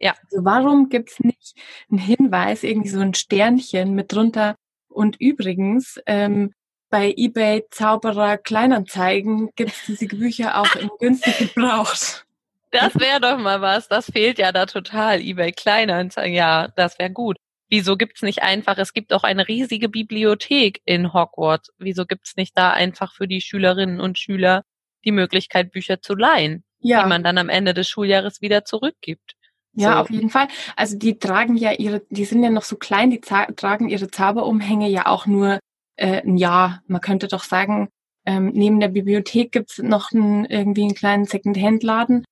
[0.00, 0.14] Ja.
[0.24, 1.56] Also warum gibt's nicht
[1.90, 4.54] einen Hinweis, irgendwie so ein Sternchen mit drunter?
[4.88, 6.52] Und übrigens, ähm,
[6.90, 12.24] bei eBay Zauberer Kleinanzeigen gibt's diese Bücher auch in günstig gebraucht.
[12.70, 13.88] Das wäre doch mal was.
[13.88, 15.20] Das fehlt ja da total.
[15.20, 17.36] eBay Kleinanzeigen, ja, das wäre gut.
[17.70, 21.70] Wieso gibt's nicht einfach, es gibt auch eine riesige Bibliothek in Hogwarts.
[21.78, 24.64] Wieso gibt's nicht da einfach für die Schülerinnen und Schüler
[25.04, 27.02] die Möglichkeit, Bücher zu leihen, ja.
[27.02, 29.34] die man dann am Ende des Schuljahres wieder zurückgibt.
[29.78, 29.98] Ja, so.
[30.00, 30.48] auf jeden Fall.
[30.76, 34.88] Also die tragen ja ihre, die sind ja noch so klein, die tragen ihre Zauberumhänge
[34.88, 35.58] ja auch nur
[35.96, 36.82] äh, ein Jahr.
[36.86, 37.88] Man könnte doch sagen,
[38.26, 42.24] ähm, neben der Bibliothek gibt's noch einen, irgendwie einen kleinen Second-Hand-Laden,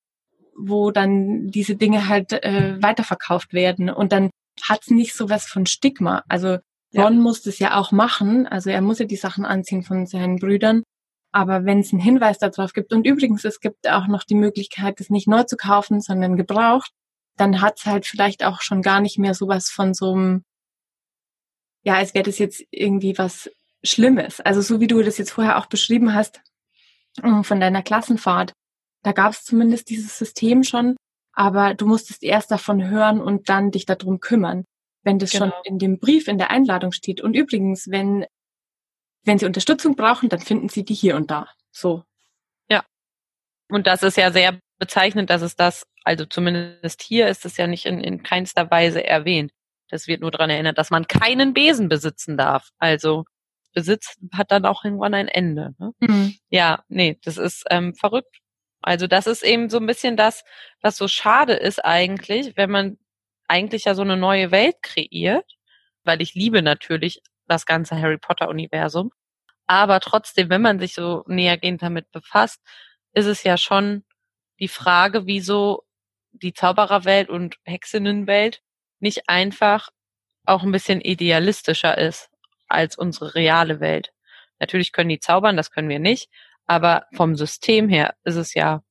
[0.56, 3.90] wo dann diese Dinge halt äh, weiterverkauft werden.
[3.90, 4.30] Und dann
[4.62, 6.22] hat's nicht so was von Stigma.
[6.28, 6.58] Also
[6.94, 7.20] Ron ja.
[7.20, 8.46] muss das ja auch machen.
[8.46, 10.82] Also er muss ja die Sachen anziehen von seinen Brüdern.
[11.32, 15.00] Aber wenn es einen Hinweis darauf gibt, und übrigens, es gibt auch noch die Möglichkeit,
[15.00, 16.90] das nicht neu zu kaufen, sondern gebraucht,
[17.36, 20.44] dann hat es halt vielleicht auch schon gar nicht mehr sowas von so einem,
[21.82, 23.50] ja, als wäre das jetzt irgendwie was
[23.84, 24.40] Schlimmes.
[24.40, 26.40] Also so wie du das jetzt vorher auch beschrieben hast
[27.22, 28.52] ähm, von deiner Klassenfahrt,
[29.02, 30.96] da gab es zumindest dieses System schon,
[31.32, 34.64] aber du musstest erst davon hören und dann dich darum kümmern.
[35.02, 35.46] Wenn das genau.
[35.46, 37.20] schon in dem Brief in der Einladung steht.
[37.20, 38.26] Und übrigens, wenn
[39.26, 41.48] wenn Sie Unterstützung brauchen, dann finden Sie die hier und da.
[41.72, 42.04] So.
[42.70, 42.84] Ja.
[43.68, 47.66] Und das ist ja sehr bezeichnend, dass es das, also zumindest hier ist es ja
[47.66, 49.50] nicht in, in keinster Weise erwähnt.
[49.88, 52.68] Das wird nur daran erinnert, dass man keinen Besen besitzen darf.
[52.78, 53.24] Also
[53.74, 55.74] Besitz hat dann auch irgendwann ein Ende.
[55.78, 55.92] Ne?
[55.98, 56.36] Mhm.
[56.48, 58.38] Ja, nee, das ist ähm, verrückt.
[58.82, 60.44] Also das ist eben so ein bisschen das,
[60.80, 62.98] was so schade ist eigentlich, wenn man
[63.48, 65.56] eigentlich ja so eine neue Welt kreiert,
[66.04, 69.10] weil ich liebe natürlich das ganze Harry Potter-Universum.
[69.66, 72.60] Aber trotzdem, wenn man sich so nähergehend damit befasst,
[73.12, 74.04] ist es ja schon
[74.60, 75.85] die Frage, wieso
[76.42, 78.62] die Zaubererwelt und Hexinnenwelt
[79.00, 79.90] nicht einfach
[80.44, 82.30] auch ein bisschen idealistischer ist
[82.68, 84.12] als unsere reale Welt.
[84.58, 86.30] Natürlich können die zaubern, das können wir nicht,
[86.66, 88.82] aber vom System her ist es ja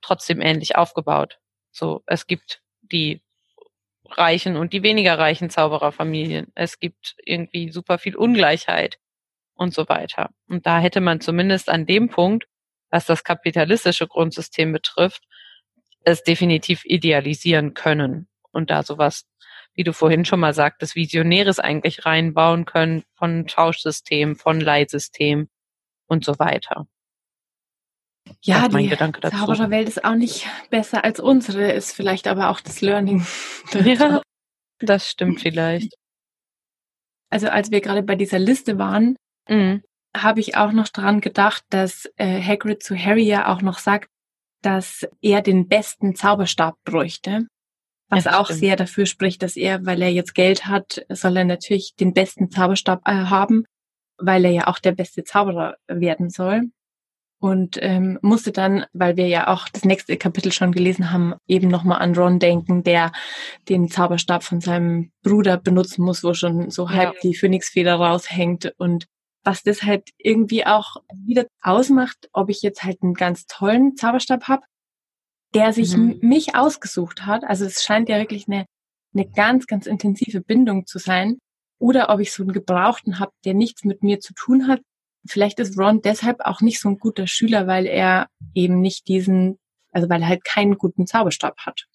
[0.00, 1.38] trotzdem ähnlich aufgebaut.
[1.70, 3.22] So, es gibt die
[4.10, 6.50] reichen und die weniger reichen Zaubererfamilien.
[6.54, 8.98] Es gibt irgendwie super viel Ungleichheit
[9.54, 10.30] und so weiter.
[10.48, 12.46] Und da hätte man zumindest an dem Punkt,
[12.90, 15.24] was das kapitalistische Grundsystem betrifft,
[16.12, 19.26] es definitiv idealisieren können und da sowas,
[19.74, 25.48] wie du vorhin schon mal sagtest, Visionäres eigentlich reinbauen können von Tauschsystem, von Leitsystem
[26.06, 26.86] und so weiter.
[28.42, 33.24] Ja, die Zaubererwelt ist auch nicht besser als unsere, ist vielleicht aber auch das Learning.
[33.72, 34.20] ja,
[34.78, 35.94] das stimmt vielleicht.
[37.30, 39.16] Also als wir gerade bei dieser Liste waren,
[39.48, 39.82] mhm.
[40.16, 44.08] habe ich auch noch dran gedacht, dass äh, Hagrid zu Harry ja auch noch sagt,
[44.62, 47.46] dass er den besten Zauberstab bräuchte.
[48.10, 48.60] Was ja, auch stimmt.
[48.60, 52.50] sehr dafür spricht, dass er, weil er jetzt Geld hat, soll er natürlich den besten
[52.50, 53.64] Zauberstab äh, haben,
[54.16, 56.70] weil er ja auch der beste Zauberer werden soll
[57.40, 61.68] und ähm, musste dann, weil wir ja auch das nächste Kapitel schon gelesen haben, eben
[61.68, 63.12] nochmal an Ron denken, der
[63.68, 67.20] den Zauberstab von seinem Bruder benutzen muss, wo schon so halb ja.
[67.22, 69.06] die Phönixfeder raushängt und
[69.48, 74.46] was das halt irgendwie auch wieder ausmacht, ob ich jetzt halt einen ganz tollen Zauberstab
[74.46, 74.62] habe,
[75.54, 76.18] der sich mhm.
[76.20, 77.44] mich ausgesucht hat.
[77.44, 78.66] Also es scheint ja wirklich eine,
[79.14, 81.38] eine ganz, ganz intensive Bindung zu sein.
[81.78, 84.82] Oder ob ich so einen Gebrauchten habe, der nichts mit mir zu tun hat,
[85.26, 89.58] vielleicht ist Ron deshalb auch nicht so ein guter Schüler, weil er eben nicht diesen,
[89.92, 91.86] also weil er halt keinen guten Zauberstab hat.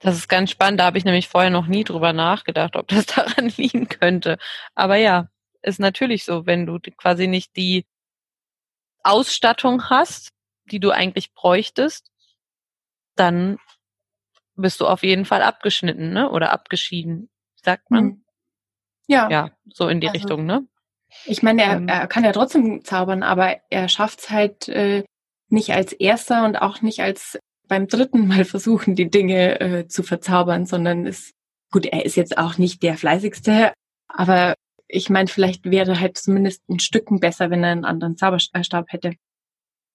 [0.00, 0.80] Das ist ganz spannend.
[0.80, 4.38] Da habe ich nämlich vorher noch nie drüber nachgedacht, ob das daran liegen könnte.
[4.74, 5.28] Aber ja,
[5.62, 7.86] ist natürlich so, wenn du quasi nicht die
[9.02, 10.30] Ausstattung hast,
[10.66, 12.10] die du eigentlich bräuchtest,
[13.16, 13.58] dann
[14.54, 16.30] bist du auf jeden Fall abgeschnitten, ne?
[16.30, 17.30] Oder abgeschieden,
[17.62, 18.04] sagt man.
[18.04, 18.24] Hm.
[19.08, 19.28] Ja.
[19.30, 20.66] Ja, so in die also, Richtung, ne?
[21.24, 21.88] Ich meine, er, ähm.
[21.88, 25.04] er kann ja trotzdem zaubern, aber er schafft es halt äh,
[25.48, 30.02] nicht als erster und auch nicht als beim dritten Mal versuchen, die Dinge äh, zu
[30.02, 31.32] verzaubern, sondern ist,
[31.70, 33.72] gut, er ist jetzt auch nicht der fleißigste,
[34.08, 34.54] aber
[34.92, 39.14] ich meine, vielleicht wäre halt zumindest ein Stücken besser, wenn er einen anderen Zauberstab hätte.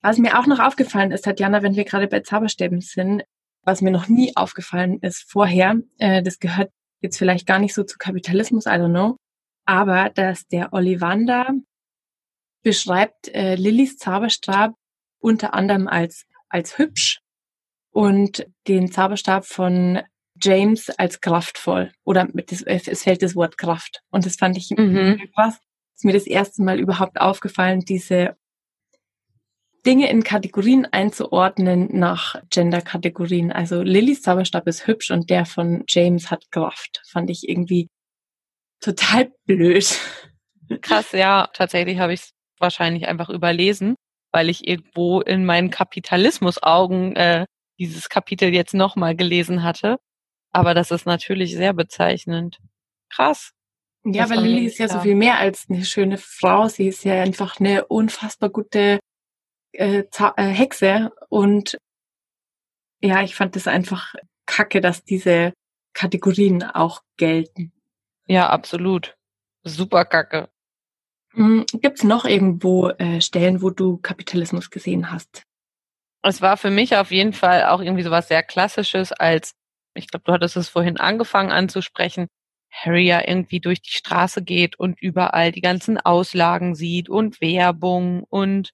[0.02, 3.24] Was mir auch noch aufgefallen ist, Tatjana, wenn wir gerade bei Zauberstäben sind,
[3.62, 7.84] was mir noch nie aufgefallen ist vorher, äh, das gehört jetzt vielleicht gar nicht so
[7.84, 9.18] zu Kapitalismus, I don't know,
[9.66, 11.54] aber dass der Ollivander
[12.64, 14.74] beschreibt äh, Lillys Zauberstab
[15.20, 17.20] unter anderem als, als hübsch
[17.92, 20.02] und den Zauberstab von
[20.42, 21.92] James als kraftvoll.
[22.04, 24.02] Oder das, es fällt das Wort Kraft.
[24.10, 25.22] Und das fand ich mhm.
[25.36, 25.58] krass.
[25.96, 28.38] Ist mir das erste Mal überhaupt aufgefallen, diese
[29.86, 33.52] Dinge in Kategorien einzuordnen nach Gender-Kategorien.
[33.52, 37.02] Also Lillys Zauberstab ist hübsch und der von James hat Kraft.
[37.10, 37.90] Fand ich irgendwie
[38.82, 39.98] total blöd.
[40.82, 43.96] Krass, ja, tatsächlich habe ich es wahrscheinlich einfach überlesen,
[44.34, 47.46] weil ich irgendwo in meinen Kapitalismusaugen äh,
[47.80, 49.98] dieses Kapitel jetzt nochmal gelesen hatte.
[50.52, 52.60] Aber das ist natürlich sehr bezeichnend.
[53.10, 53.54] Krass.
[54.04, 56.68] Ja, weil Lilly ist ja so viel mehr als eine schöne Frau.
[56.68, 59.00] Sie ist ja einfach eine unfassbar gute
[59.74, 60.04] äh,
[60.38, 61.12] äh, Hexe.
[61.30, 61.78] Und
[63.02, 65.54] ja, ich fand das einfach kacke, dass diese
[65.94, 67.74] Kategorien auch gelten.
[68.28, 69.16] Ja, absolut.
[69.64, 70.50] Super kacke.
[71.34, 75.44] Hm, Gibt es noch irgendwo äh, Stellen, wo du Kapitalismus gesehen hast?
[76.24, 79.54] Es war für mich auf jeden Fall auch irgendwie so was sehr Klassisches, als,
[79.98, 82.28] ich glaube, du hattest es vorhin angefangen anzusprechen,
[82.72, 88.24] Harry ja irgendwie durch die Straße geht und überall die ganzen Auslagen sieht und Werbung
[88.24, 88.72] und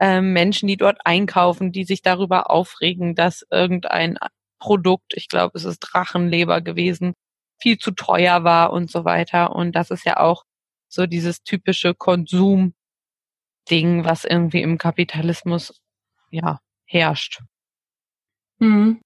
[0.00, 4.18] ähm, Menschen, die dort einkaufen, die sich darüber aufregen, dass irgendein
[4.58, 7.14] Produkt, ich glaube, es ist Drachenleber gewesen,
[7.60, 9.54] viel zu teuer war und so weiter.
[9.54, 10.44] Und das ist ja auch
[10.88, 12.74] so dieses typische Konsum-Ding,
[14.04, 15.80] was irgendwie im Kapitalismus
[16.30, 17.42] ja herrscht.
[18.60, 19.00] Hm.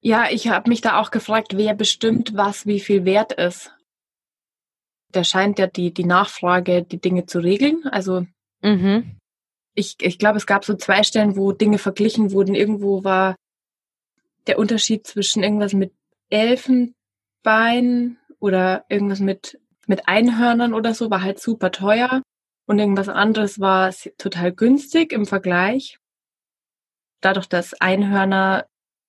[0.00, 3.72] Ja, ich habe mich da auch gefragt, wer bestimmt, was wie viel wert ist.
[5.10, 7.84] Da scheint ja die, die Nachfrage, die Dinge zu regeln.
[7.90, 8.26] Also
[8.62, 9.18] mhm.
[9.74, 12.54] ich, ich glaube, es gab so zwei Stellen, wo Dinge verglichen wurden.
[12.54, 13.34] Irgendwo war
[14.46, 15.92] der Unterschied zwischen irgendwas mit
[16.30, 16.94] Elfen
[17.42, 22.22] Bein oder irgendwas mit, mit Einhörnern oder so war halt super teuer
[22.66, 25.98] und irgendwas anderes war total günstig im Vergleich.
[27.20, 28.66] Dadurch, dass Einhörner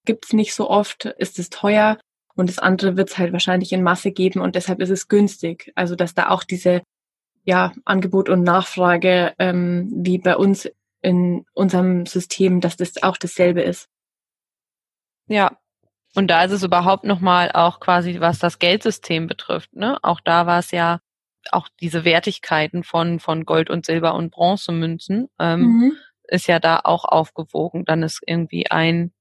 [0.10, 2.00] gibt's nicht so oft, ist es teuer
[2.34, 5.72] und das andere wird's halt wahrscheinlich in Masse geben und deshalb ist es günstig.
[5.76, 6.82] Also dass da auch diese
[7.44, 10.68] ja, Angebot und Nachfrage ähm, wie bei uns
[11.04, 13.88] in unserem System, dass das auch dasselbe ist.
[15.28, 15.60] Ja,
[16.16, 19.76] und da ist es überhaupt nochmal auch quasi, was das Geldsystem betrifft.
[19.76, 20.00] Ne?
[20.02, 21.02] Auch da war es ja
[21.52, 25.30] auch diese Wertigkeiten von, von Gold und Silber und Bronzemünzen.
[25.40, 25.92] Ähm, mhm.
[26.24, 27.86] ist ja da auch aufgewogen.
[27.86, 29.12] Dann ist irgendwie ein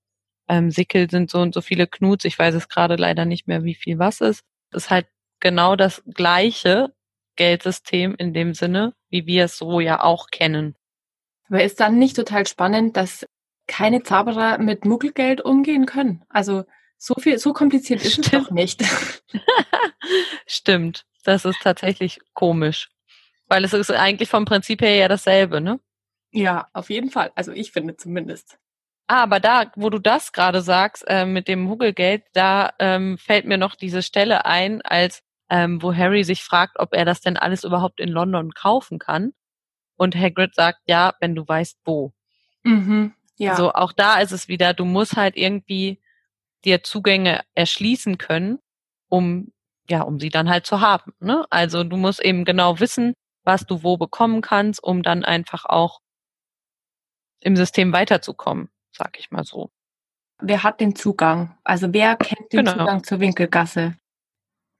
[0.48, 2.24] ähm, Sickel sind so und so viele Knuts.
[2.24, 4.44] Ich weiß es gerade leider nicht mehr, wie viel was ist.
[4.70, 5.06] Das ist halt
[5.40, 6.92] genau das gleiche
[7.36, 10.74] Geldsystem in dem Sinne, wie wir es so ja auch kennen.
[11.48, 13.26] Aber ist dann nicht total spannend, dass
[13.66, 16.24] keine Zauberer mit Muggelgeld umgehen können?
[16.28, 16.64] Also
[16.98, 18.26] so viel, so kompliziert ist Stimmt.
[18.26, 18.84] es doch nicht.
[20.46, 21.04] Stimmt.
[21.24, 22.90] Das ist tatsächlich komisch.
[23.46, 25.80] Weil es ist eigentlich vom Prinzip her ja dasselbe, ne?
[26.32, 27.32] Ja, auf jeden Fall.
[27.34, 28.58] Also ich finde zumindest.
[29.10, 33.46] Ah, aber da, wo du das gerade sagst, äh, mit dem Huggelgeld, da ähm, fällt
[33.46, 37.38] mir noch diese Stelle ein, als ähm, wo Harry sich fragt, ob er das denn
[37.38, 39.32] alles überhaupt in London kaufen kann.
[39.96, 42.12] Und Hagrid sagt, ja, wenn du weißt, wo.
[42.64, 43.56] Mhm, ja.
[43.56, 46.02] So, auch da ist es wieder, du musst halt irgendwie
[46.66, 48.58] dir Zugänge erschließen können,
[49.08, 49.52] um,
[49.88, 51.14] ja, um sie dann halt zu haben.
[51.18, 51.46] Ne?
[51.48, 56.00] Also du musst eben genau wissen, was du wo bekommen kannst, um dann einfach auch
[57.40, 58.68] im System weiterzukommen
[58.98, 59.70] sag ich mal so.
[60.40, 61.56] Wer hat den Zugang?
[61.64, 62.72] Also wer kennt den genau.
[62.72, 63.96] Zugang zur Winkelgasse?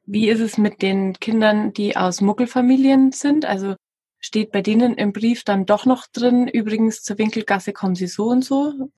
[0.04, 3.44] Wie ist es mit den Kindern, die aus Muggelfamilien sind?
[3.44, 3.76] Also
[4.18, 8.26] steht bei denen im Brief dann doch noch drin, übrigens zur Winkelgasse kommen sie so
[8.26, 8.90] und so.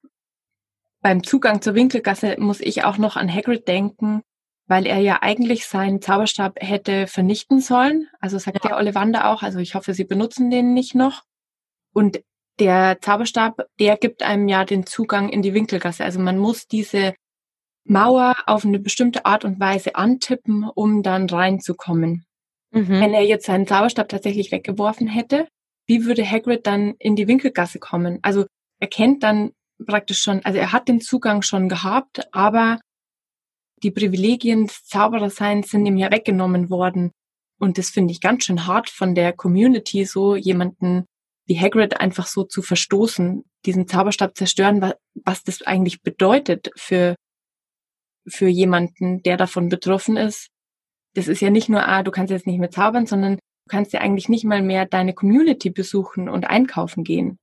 [1.02, 4.22] Beim Zugang zur Winkelgasse muss ich auch noch an Hagrid denken,
[4.66, 8.09] weil er ja eigentlich seinen Zauberstab hätte vernichten sollen.
[8.20, 8.70] Also sagt ja.
[8.70, 11.22] der Ollivander auch, also ich hoffe, sie benutzen den nicht noch.
[11.92, 12.20] Und
[12.61, 16.05] der Zauberstab, der gibt einem ja den Zugang in die Winkelgasse.
[16.05, 17.14] Also man muss diese
[17.85, 22.25] Mauer auf eine bestimmte Art und Weise antippen, um dann reinzukommen.
[22.73, 22.88] Mhm.
[22.88, 25.49] Wenn er jetzt seinen Zauberstab tatsächlich weggeworfen hätte,
[25.87, 28.18] wie würde Hagrid dann in die Winkelgasse kommen?
[28.23, 28.46] Also
[28.79, 29.51] er kennt dann
[29.85, 32.79] praktisch schon, also er hat den Zugang schon gehabt, aber
[33.83, 37.11] die Privilegien des Zaubererseins sind ihm ja weggenommen worden.
[37.59, 41.07] Und das finde ich ganz schön hart von der Community, so jemanden
[41.50, 47.16] wie Hagrid einfach so zu verstoßen, diesen Zauberstab zerstören, was, was das eigentlich bedeutet für,
[48.24, 50.46] für jemanden, der davon betroffen ist.
[51.16, 53.92] Das ist ja nicht nur, ah, du kannst jetzt nicht mehr zaubern, sondern du kannst
[53.92, 57.36] ja eigentlich nicht mal mehr deine Community besuchen und einkaufen gehen.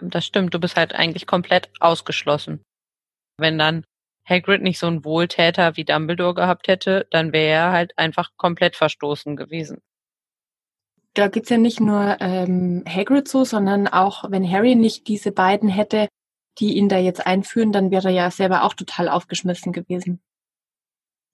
[0.00, 2.62] Das stimmt, du bist halt eigentlich komplett ausgeschlossen.
[3.36, 3.84] Wenn dann
[4.26, 8.76] Hagrid nicht so einen Wohltäter wie Dumbledore gehabt hätte, dann wäre er halt einfach komplett
[8.76, 9.82] verstoßen gewesen
[11.14, 15.68] da geht's ja nicht nur ähm, Hagrid so, sondern auch wenn Harry nicht diese beiden
[15.68, 16.08] hätte,
[16.58, 20.20] die ihn da jetzt einführen, dann wäre er ja selber auch total aufgeschmissen gewesen.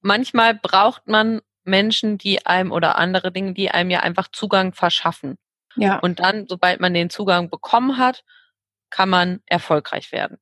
[0.02, 5.36] Manchmal braucht man Menschen, die einem oder andere Dinge, die einem ja einfach Zugang verschaffen.
[5.76, 5.98] Ja.
[5.98, 8.24] Und dann, sobald man den Zugang bekommen hat,
[8.90, 10.38] kann man erfolgreich werden.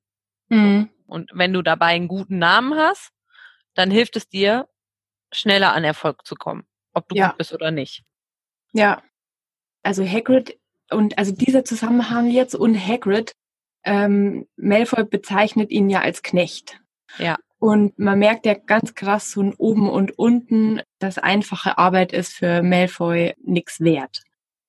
[0.49, 0.91] Mhm.
[1.07, 3.13] Und wenn du dabei einen guten Namen hast,
[3.75, 4.69] dann hilft es dir,
[5.33, 7.29] schneller an Erfolg zu kommen, ob du ja.
[7.29, 8.05] gut bist oder nicht.
[8.73, 9.03] Ja
[9.89, 10.59] also Hagrid
[10.91, 13.33] und also dieser Zusammenhang jetzt und Hagrid,
[13.85, 16.79] ähm, Malfoy bezeichnet ihn ja als Knecht.
[17.17, 17.39] Ja.
[17.59, 22.35] Und man merkt ja ganz krass so ein oben und unten, dass einfache Arbeit ist
[22.35, 24.25] für Malfoy nix wert.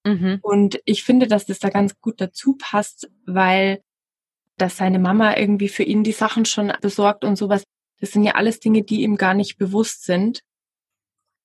[0.05, 0.39] Mhm.
[0.41, 3.81] Und ich finde, dass das da ganz gut dazu passt, weil
[4.55, 7.63] dass seine Mama irgendwie für ihn die Sachen schon besorgt und sowas.
[7.99, 10.39] Das sind ja alles Dinge, die ihm gar nicht bewusst sind.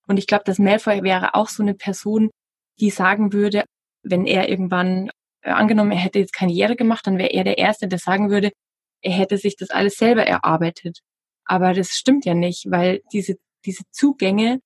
[0.07, 2.29] Und ich glaube, dass Malfoy wäre auch so eine Person,
[2.79, 3.63] die sagen würde,
[4.03, 5.09] wenn er irgendwann,
[5.41, 8.51] äh, angenommen, er hätte jetzt Karriere gemacht, dann wäre er der Erste, der sagen würde,
[9.01, 10.99] er hätte sich das alles selber erarbeitet.
[11.45, 13.35] Aber das stimmt ja nicht, weil diese,
[13.65, 14.59] diese Zugänge,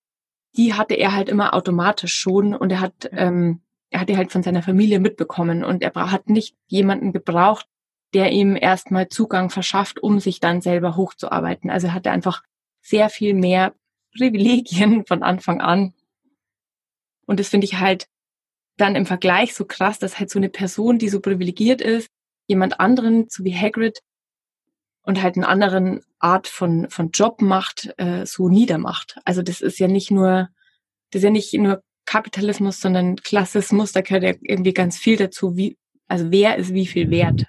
[0.55, 4.31] die hatte er halt immer automatisch schon und er hat, ähm, er hat die halt
[4.31, 7.65] von seiner Familie mitbekommen und er hat nicht jemanden gebraucht,
[8.13, 11.69] der ihm erstmal Zugang verschafft, um sich dann selber hochzuarbeiten.
[11.69, 12.41] Also er hatte einfach
[12.81, 13.73] sehr viel mehr
[14.17, 15.93] Privilegien von Anfang an
[17.29, 18.07] und das finde ich halt
[18.77, 22.09] dann im Vergleich so krass, dass halt so eine Person, die so privilegiert ist,
[22.47, 23.99] jemand anderen, so wie Hagrid,
[25.03, 29.19] und halt einen anderen Art von, von Job macht, äh, so niedermacht.
[29.25, 30.49] Also das ist ja nicht nur,
[31.11, 35.55] das ist ja nicht nur Kapitalismus, sondern Klassismus, da gehört ja irgendwie ganz viel dazu,
[35.55, 35.77] wie,
[36.07, 37.45] also wer ist wie viel wert.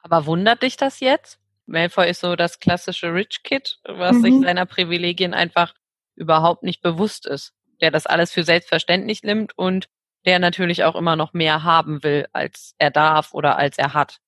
[0.00, 1.38] Aber wundert dich das jetzt?
[1.66, 4.22] Malfoy ist so das klassische Rich Kid, was mhm.
[4.22, 5.74] sich seiner Privilegien einfach
[6.16, 9.88] überhaupt nicht bewusst ist der das alles für selbstverständlich nimmt und
[10.24, 14.18] der natürlich auch immer noch mehr haben will, als er darf oder als er hat.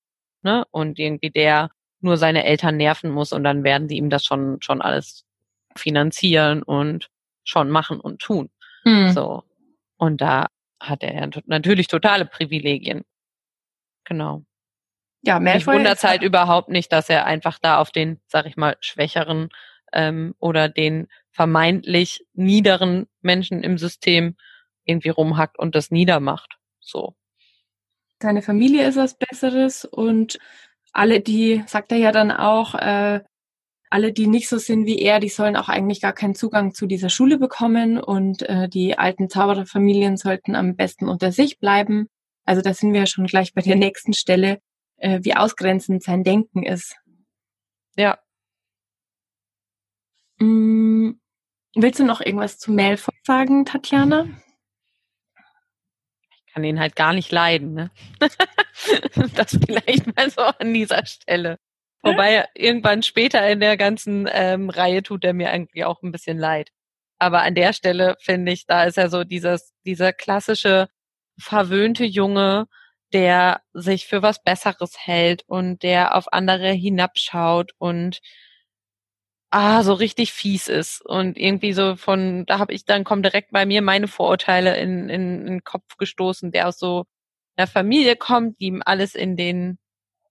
[0.42, 0.64] Ne?
[0.70, 4.60] Und irgendwie der nur seine Eltern nerven muss und dann werden die ihm das schon,
[4.60, 5.24] schon alles
[5.74, 7.08] finanzieren und
[7.44, 8.50] schon machen und tun.
[8.84, 9.12] Mhm.
[9.12, 9.44] So.
[9.96, 10.48] Und da
[10.80, 13.04] hat er natürlich totale Privilegien.
[14.04, 14.44] Genau.
[15.22, 18.56] Ja, mehr Mich wundert halt überhaupt nicht, dass er einfach da auf den, sag ich
[18.56, 19.48] mal, schwächeren
[19.94, 24.36] ähm, oder den vermeintlich niederen Menschen im System
[24.84, 26.58] irgendwie rumhackt und das niedermacht.
[26.80, 27.14] So.
[28.20, 30.38] seine Familie ist was Besseres und
[30.92, 33.20] alle, die, sagt er ja dann auch, äh,
[33.90, 36.86] alle, die nicht so sind wie er, die sollen auch eigentlich gar keinen Zugang zu
[36.86, 42.08] dieser Schule bekommen und äh, die alten Zaubererfamilien sollten am besten unter sich bleiben.
[42.44, 44.58] Also da sind wir ja schon gleich bei der nächsten Stelle,
[44.96, 46.96] äh, wie ausgrenzend sein Denken ist.
[47.96, 48.18] Ja.
[50.38, 51.12] Mm,
[51.74, 54.26] willst du noch irgendwas zu Malfoy sagen, Tatjana?
[56.30, 57.90] Ich kann ihn halt gar nicht leiden, ne?
[59.34, 61.58] das vielleicht mal so an dieser Stelle.
[62.02, 66.38] Wobei irgendwann später in der ganzen ähm, Reihe tut er mir eigentlich auch ein bisschen
[66.38, 66.70] leid.
[67.18, 70.88] Aber an der Stelle finde ich, da ist er so dieses, dieser klassische
[71.38, 72.66] verwöhnte Junge,
[73.14, 78.20] der sich für was Besseres hält und der auf andere hinabschaut und
[79.54, 83.52] ah, so richtig fies ist und irgendwie so von, da habe ich dann kommen direkt
[83.52, 87.04] bei mir meine Vorurteile in, in, in den Kopf gestoßen, der aus so
[87.56, 89.78] einer Familie kommt, die ihm alles in den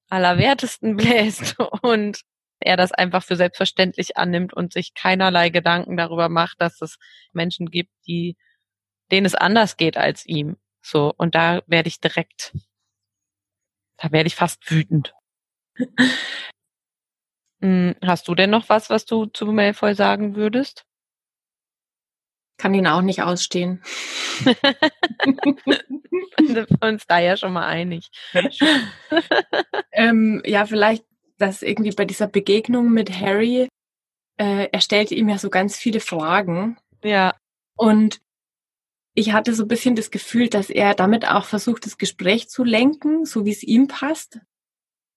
[0.10, 2.22] Allerwertesten bläst und
[2.60, 6.98] er das einfach für selbstverständlich annimmt und sich keinerlei Gedanken darüber macht, dass es
[7.32, 8.36] Menschen gibt, die,
[9.12, 10.58] denen es anders geht als ihm.
[10.82, 12.54] So, und da werde ich direkt,
[13.98, 15.14] da werde ich fast wütend.
[17.64, 20.86] Hm, hast du denn noch was, was du zu Malfoy sagen würdest?
[22.58, 23.82] Kann ihn auch nicht ausstehen.
[26.38, 28.12] sind wir uns da ja schon mal einig.
[29.94, 31.06] ähm, ja, vielleicht,
[31.38, 33.70] dass irgendwie bei dieser Begegnung mit Harry,
[34.38, 36.78] äh, er stellte ihm ja so ganz viele Fragen.
[37.02, 37.34] Ja.
[37.76, 38.20] Und
[39.14, 42.66] ich hatte so ein bisschen das Gefühl, dass er damit auch versucht, das Gespräch zu
[42.66, 44.42] lenken, so wie es ihm passt.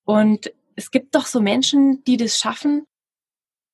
[0.04, 2.86] Und es gibt doch so Menschen, die das schaffen,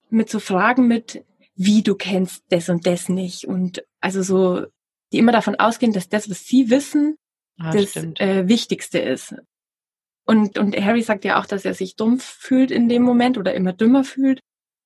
[0.08, 1.24] mit so Fragen mit,
[1.54, 3.44] wie du kennst das und das nicht.
[3.44, 4.66] Und also so,
[5.12, 7.16] die immer davon ausgehen, dass das, was sie wissen,
[7.58, 9.34] ah, das äh, Wichtigste ist.
[10.24, 13.54] Und, und Harry sagt ja auch, dass er sich dumpf fühlt in dem Moment oder
[13.54, 14.40] immer dümmer fühlt,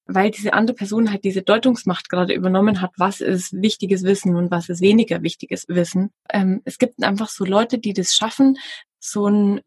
[0.07, 4.51] weil diese andere Person halt diese Deutungsmacht gerade übernommen hat, was ist wichtiges Wissen und
[4.51, 6.11] was ist weniger wichtiges Wissen.
[6.31, 8.57] Ähm, es gibt einfach so Leute, die das schaffen,
[8.99, 9.61] so ein,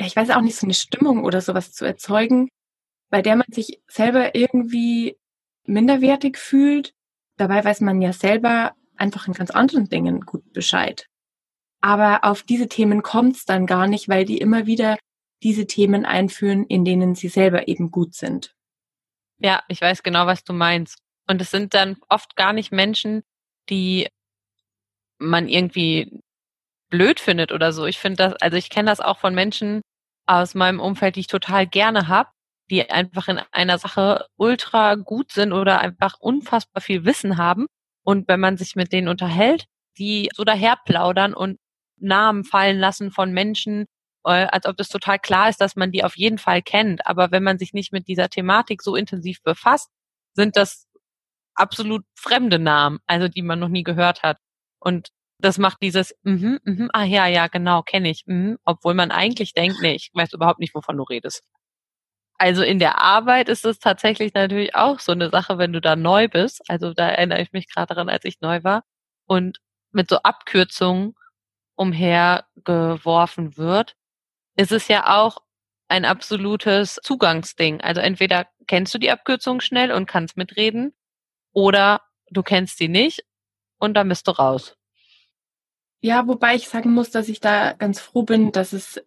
[0.00, 2.48] ja, ich weiß auch nicht, so eine Stimmung oder sowas zu erzeugen,
[3.10, 5.18] bei der man sich selber irgendwie
[5.64, 6.94] minderwertig fühlt.
[7.36, 11.06] Dabei weiß man ja selber einfach in ganz anderen Dingen gut Bescheid.
[11.82, 14.98] Aber auf diese Themen kommt es dann gar nicht, weil die immer wieder
[15.42, 18.54] diese Themen einführen, in denen sie selber eben gut sind.
[19.38, 20.98] Ja, ich weiß genau, was du meinst.
[21.26, 23.22] Und es sind dann oft gar nicht Menschen,
[23.68, 24.08] die
[25.18, 26.20] man irgendwie
[26.90, 27.86] blöd findet oder so.
[27.86, 29.82] Ich finde das, also ich kenne das auch von Menschen
[30.30, 32.30] aus meinem Umfeld, die ich total gerne habe,
[32.70, 37.66] die einfach in einer Sache ultra gut sind oder einfach unfassbar viel Wissen haben.
[38.04, 39.64] Und wenn man sich mit denen unterhält,
[39.98, 41.58] die so daherplaudern und
[41.98, 43.86] Namen fallen lassen von Menschen,
[44.24, 47.06] äh, als ob das total klar ist, dass man die auf jeden Fall kennt.
[47.08, 49.88] Aber wenn man sich nicht mit dieser Thematik so intensiv befasst,
[50.34, 50.86] sind das
[51.54, 54.38] absolut fremde Namen, also die man noch nie gehört hat.
[54.78, 55.08] Und
[55.40, 59.54] das macht dieses, mhm, mhm, ah ja, ja, genau, kenne ich, mhm, obwohl man eigentlich
[59.54, 61.42] denkt, nee, ich weiß überhaupt nicht, wovon du redest.
[62.38, 65.94] Also in der Arbeit ist es tatsächlich natürlich auch so eine Sache, wenn du da
[65.94, 66.62] neu bist.
[66.68, 68.82] Also da erinnere ich mich gerade daran, als ich neu war
[69.26, 69.58] und
[69.92, 71.14] mit so Abkürzungen
[71.76, 73.94] umhergeworfen wird,
[74.56, 75.38] ist es ja auch
[75.88, 77.80] ein absolutes Zugangsding.
[77.82, 80.94] Also entweder kennst du die Abkürzung schnell und kannst mitreden
[81.52, 83.24] oder du kennst sie nicht
[83.78, 84.76] und dann bist du raus.
[86.00, 89.02] Ja, wobei ich sagen muss, dass ich da ganz froh bin, dass es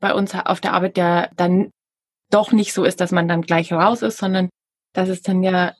[0.00, 1.70] bei uns auf der Arbeit ja dann
[2.30, 4.48] doch nicht so ist, dass man dann gleich raus ist, sondern
[4.92, 5.74] dass es dann ja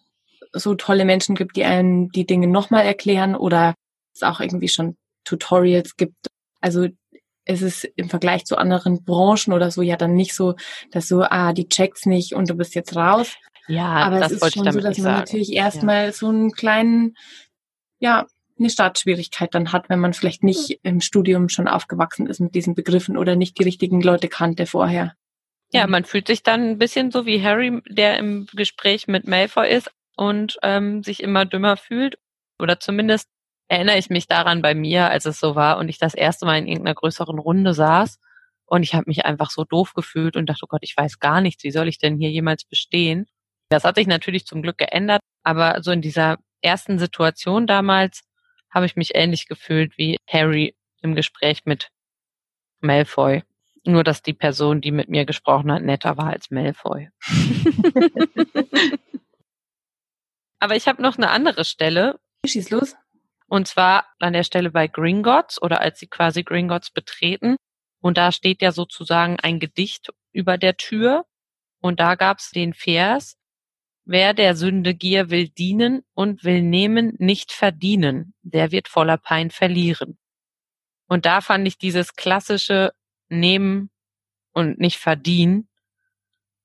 [0.52, 3.74] so tolle Menschen gibt, die einen die Dinge nochmal erklären oder
[4.14, 6.26] es auch irgendwie schon Tutorials gibt.
[6.60, 6.88] Also
[7.44, 10.54] es ist im Vergleich zu anderen Branchen oder so ja dann nicht so,
[10.90, 13.34] dass so, ah, die checkt's nicht und du bist jetzt raus.
[13.68, 15.18] Ja, aber es ist schon so, dass man sagen.
[15.18, 16.12] natürlich erstmal ja.
[16.12, 17.16] so einen kleinen,
[18.00, 18.26] ja,
[18.58, 22.74] eine Startschwierigkeit dann hat, wenn man vielleicht nicht im Studium schon aufgewachsen ist mit diesen
[22.74, 25.14] Begriffen oder nicht die richtigen Leute kannte vorher.
[25.72, 29.68] Ja, man fühlt sich dann ein bisschen so wie Harry, der im Gespräch mit Malfoy
[29.68, 32.18] ist und ähm, sich immer dümmer fühlt.
[32.58, 33.28] Oder zumindest
[33.68, 36.58] erinnere ich mich daran bei mir, als es so war und ich das erste Mal
[36.58, 38.18] in irgendeiner größeren Runde saß
[38.68, 41.40] und ich habe mich einfach so doof gefühlt und dachte, oh Gott, ich weiß gar
[41.40, 43.26] nichts, wie soll ich denn hier jemals bestehen?
[43.70, 48.22] Das hat sich natürlich zum Glück geändert, aber so in dieser ersten Situation damals
[48.70, 51.90] habe ich mich ähnlich gefühlt wie Harry im Gespräch mit
[52.80, 53.42] Malfoy.
[53.84, 57.10] Nur, dass die Person, die mit mir gesprochen hat, netter war als Malfoy.
[60.58, 62.18] Aber ich habe noch eine andere Stelle.
[62.44, 62.96] Schieß los.
[63.46, 67.56] Und zwar an der Stelle bei Gringotts oder als sie quasi Gringotts betreten.
[68.00, 71.24] Und da steht ja sozusagen ein Gedicht über der Tür.
[71.80, 73.37] Und da gab's den Vers,
[74.08, 79.50] wer der Sünde Gier will dienen und will nehmen, nicht verdienen, der wird voller Pein
[79.50, 80.18] verlieren.
[81.08, 82.92] Und da fand ich dieses klassische
[83.28, 83.90] Nehmen
[84.52, 85.68] und nicht verdienen,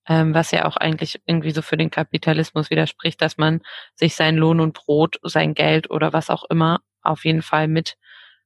[0.08, 3.62] ähm, was ja auch eigentlich irgendwie so für den Kapitalismus widerspricht, dass man
[3.94, 7.98] sich sein Lohn und Brot, sein Geld oder was auch immer auf jeden Fall mit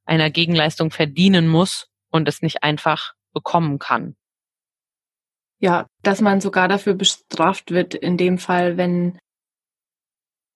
[0.06, 4.16] einer Gegenleistung verdienen muss und es nicht einfach bekommen kann.
[5.60, 9.18] Ja, dass man sogar dafür bestraft wird, in dem Fall, wenn,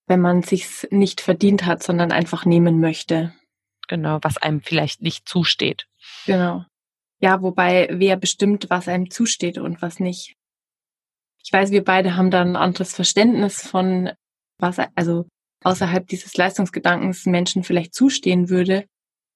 [0.08, 3.34] wenn man sich's nicht verdient hat, sondern einfach nehmen möchte.
[3.88, 5.88] Genau, was einem vielleicht nicht zusteht.
[6.26, 6.66] Genau.
[7.20, 10.36] Ja, wobei wer bestimmt, was einem zusteht und was nicht.
[11.44, 14.12] Ich weiß, wir beide haben da ein anderes Verständnis von,
[14.58, 15.26] was, also
[15.64, 18.86] außerhalb dieses Leistungsgedankens Menschen vielleicht zustehen würde,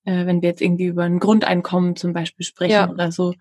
[0.06, 2.90] äh, wenn wir jetzt irgendwie über ein Grundeinkommen zum Beispiel sprechen ja.
[2.90, 3.34] oder so,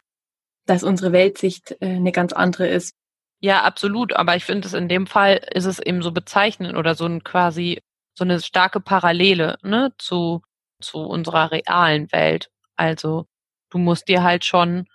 [0.67, 2.95] dass unsere Weltsicht äh, eine ganz andere ist.
[3.41, 4.15] Ja, absolut.
[4.15, 7.23] Aber ich finde es in dem Fall ist es eben so bezeichnend oder so ein
[7.25, 7.83] quasi
[8.15, 10.43] so eine starke Parallele ne, zu,
[10.81, 12.51] zu unserer realen Welt.
[12.77, 13.27] Also
[13.71, 14.87] du musst dir halt schon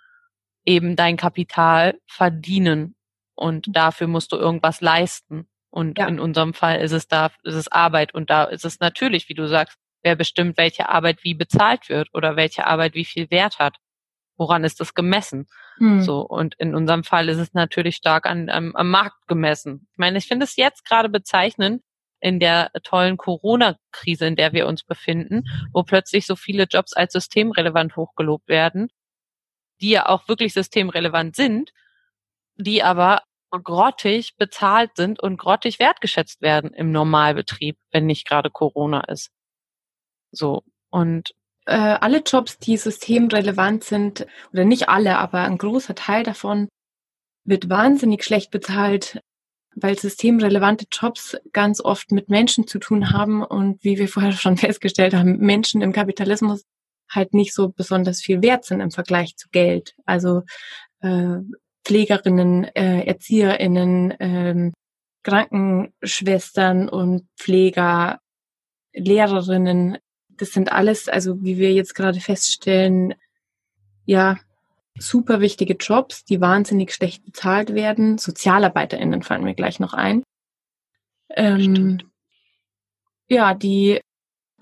[0.64, 2.94] eben dein Kapital verdienen
[3.34, 5.46] und dafür musst du irgendwas leisten.
[5.70, 6.08] Und ja.
[6.08, 9.34] in unserem Fall ist es da, ist es Arbeit und da ist es natürlich, wie
[9.34, 13.58] du sagst, wer bestimmt, welche Arbeit wie bezahlt wird oder welche Arbeit wie viel Wert
[13.58, 13.76] hat.
[14.40, 15.48] Woran ist das gemessen?
[15.76, 16.00] Hm.
[16.00, 19.86] So und in unserem Fall ist es natürlich stark an, am, am Markt gemessen.
[19.92, 21.82] Ich meine, ich finde es jetzt gerade bezeichnend
[22.20, 27.12] in der tollen Corona-Krise, in der wir uns befinden, wo plötzlich so viele Jobs als
[27.12, 28.88] systemrelevant hochgelobt werden,
[29.82, 31.72] die ja auch wirklich systemrelevant sind,
[32.56, 39.02] die aber grottig bezahlt sind und grottig wertgeschätzt werden im Normalbetrieb, wenn nicht gerade Corona
[39.02, 39.32] ist.
[40.30, 40.64] So.
[40.88, 41.34] Und
[41.70, 46.68] äh, alle Jobs, die systemrelevant sind, oder nicht alle, aber ein großer Teil davon
[47.44, 49.20] wird wahnsinnig schlecht bezahlt,
[49.74, 54.56] weil systemrelevante Jobs ganz oft mit Menschen zu tun haben und wie wir vorher schon
[54.58, 56.64] festgestellt haben, Menschen im Kapitalismus
[57.08, 59.94] halt nicht so besonders viel wert sind im Vergleich zu Geld.
[60.04, 60.42] Also
[61.00, 61.38] äh,
[61.84, 64.72] Pflegerinnen, äh, Erzieherinnen, ähm,
[65.22, 68.18] Krankenschwestern und Pfleger,
[68.92, 69.98] Lehrerinnen,
[70.40, 73.14] das sind alles, also wie wir jetzt gerade feststellen,
[74.06, 74.38] ja,
[74.98, 78.18] super wichtige Jobs, die wahnsinnig schlecht bezahlt werden.
[78.18, 80.22] SozialarbeiterInnen fallen mir gleich noch ein.
[81.30, 81.98] Ähm,
[83.28, 84.00] ja, die,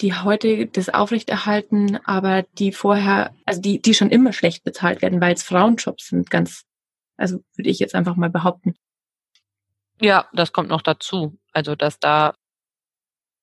[0.00, 5.20] die heute das aufrechterhalten, aber die vorher, also die, die schon immer schlecht bezahlt werden,
[5.20, 6.64] weil es Frauenjobs sind, ganz,
[7.16, 8.74] also würde ich jetzt einfach mal behaupten.
[10.00, 11.38] Ja, das kommt noch dazu.
[11.52, 12.34] Also, dass da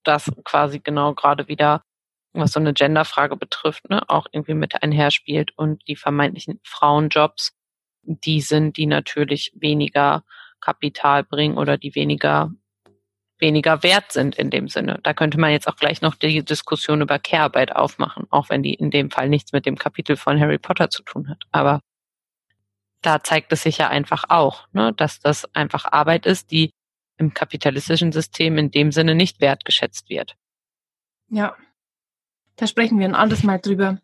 [0.03, 1.81] das quasi genau gerade wieder
[2.41, 7.53] was so eine Genderfrage betrifft, ne, auch irgendwie mit einherspielt und die vermeintlichen Frauenjobs,
[8.03, 10.23] die sind, die natürlich weniger
[10.61, 12.51] Kapital bringen oder die weniger
[13.39, 14.99] weniger wert sind in dem Sinne.
[15.03, 18.73] Da könnte man jetzt auch gleich noch die Diskussion über Care-Arbeit aufmachen, auch wenn die
[18.73, 21.43] in dem Fall nichts mit dem Kapitel von Harry Potter zu tun hat.
[21.51, 21.81] Aber
[23.01, 26.71] da zeigt es sich ja einfach auch, ne, dass das einfach Arbeit ist, die
[27.17, 30.36] im kapitalistischen System in dem Sinne nicht wertgeschätzt wird.
[31.29, 31.55] Ja,
[32.56, 33.99] da sprechen wir ein anderes Mal drüber.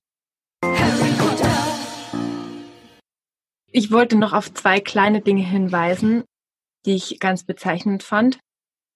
[3.74, 6.24] Ich wollte noch auf zwei kleine Dinge hinweisen,
[6.86, 8.40] die ich ganz bezeichnend fand.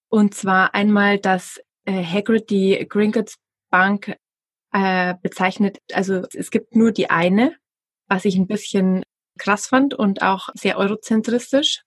[0.10, 3.36] Und zwar einmal, dass äh, Hagrid die Gringotts
[3.70, 4.18] Bank
[4.72, 7.56] äh, bezeichnet, also es gibt nur die eine,
[8.08, 9.04] was ich ein bisschen
[9.38, 11.84] krass fand und auch sehr eurozentristisch.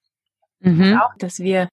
[0.60, 0.98] Mhm.
[0.98, 1.68] Auch, dass wir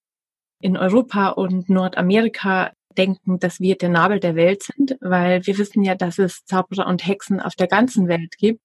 [0.61, 5.83] in Europa und Nordamerika denken, dass wir der Nabel der Welt sind, weil wir wissen
[5.83, 8.61] ja, dass es Zauberer und Hexen auf der ganzen Welt gibt.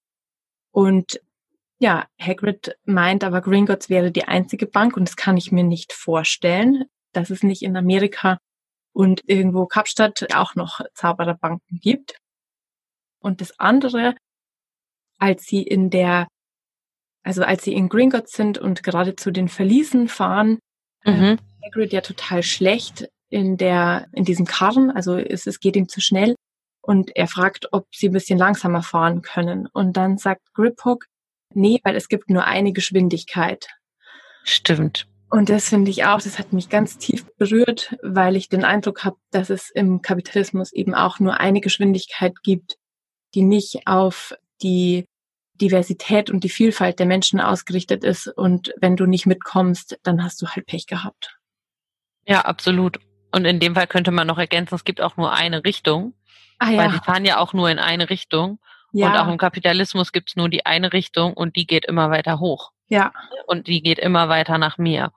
[0.70, 1.20] Und
[1.78, 5.92] ja, Hagrid meint aber, Gringotts wäre die einzige Bank und das kann ich mir nicht
[5.92, 8.38] vorstellen, dass es nicht in Amerika
[8.92, 12.18] und irgendwo Kapstadt auch noch Zaubererbanken gibt.
[13.20, 14.14] Und das andere,
[15.18, 16.28] als sie in der,
[17.22, 20.58] also als sie in Gringotts sind und gerade zu den Verliesen fahren,
[21.04, 21.38] mhm.
[21.64, 26.00] Hagrid ja total schlecht in der, in diesem Karren, also es, es geht ihm zu
[26.00, 26.34] schnell
[26.82, 29.66] und er fragt, ob sie ein bisschen langsamer fahren können.
[29.72, 31.06] Und dann sagt Griphook,
[31.54, 33.68] nee, weil es gibt nur eine Geschwindigkeit.
[34.44, 35.06] Stimmt.
[35.30, 39.04] Und das finde ich auch, das hat mich ganz tief berührt, weil ich den Eindruck
[39.04, 42.78] habe, dass es im Kapitalismus eben auch nur eine Geschwindigkeit gibt,
[43.34, 45.06] die nicht auf die
[45.60, 48.26] Diversität und die Vielfalt der Menschen ausgerichtet ist.
[48.26, 51.38] Und wenn du nicht mitkommst, dann hast du halt Pech gehabt.
[52.26, 52.98] Ja, absolut.
[53.32, 56.14] Und in dem Fall könnte man noch ergänzen, es gibt auch nur eine Richtung.
[56.58, 56.78] Ah, ja.
[56.78, 58.58] Weil die fahren ja auch nur in eine Richtung.
[58.92, 59.08] Ja.
[59.08, 62.72] Und auch im Kapitalismus gibt's nur die eine Richtung und die geht immer weiter hoch.
[62.88, 63.12] Ja.
[63.46, 65.12] Und die geht immer weiter nach mir.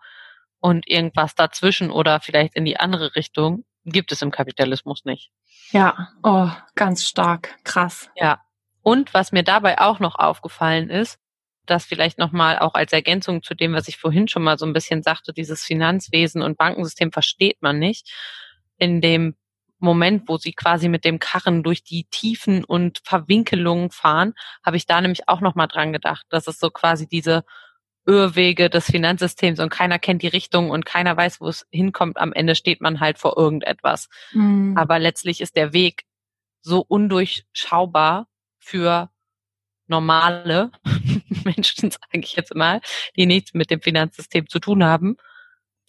[0.60, 5.32] Und irgendwas dazwischen oder vielleicht in die andere Richtung gibt es im Kapitalismus nicht.
[5.72, 8.10] Ja, oh, ganz stark, krass.
[8.16, 8.42] Ja.
[8.82, 11.20] Und was mir dabei auch noch aufgefallen ist,
[11.66, 14.74] das vielleicht nochmal auch als Ergänzung zu dem, was ich vorhin schon mal so ein
[14.74, 18.12] bisschen sagte, dieses Finanzwesen und Bankensystem versteht man nicht.
[18.78, 19.36] In dem
[19.80, 24.34] Moment, wo sie quasi mit dem Karren durch die Tiefen und Verwinkelungen fahren,
[24.66, 27.44] habe ich da nämlich auch nochmal dran gedacht, dass es so quasi diese
[28.06, 32.18] Irrwege des Finanzsystems und keiner kennt die Richtung und keiner weiß, wo es hinkommt.
[32.18, 34.10] Am Ende steht man halt vor irgendetwas.
[34.32, 34.76] Mhm.
[34.78, 36.04] Aber letztlich ist der Weg
[36.62, 38.28] so undurchschaubar
[38.60, 39.10] für
[39.88, 40.72] normale
[41.56, 42.82] Menschen, sage ich jetzt mal,
[43.16, 45.18] die nichts mit dem Finanzsystem zu tun haben.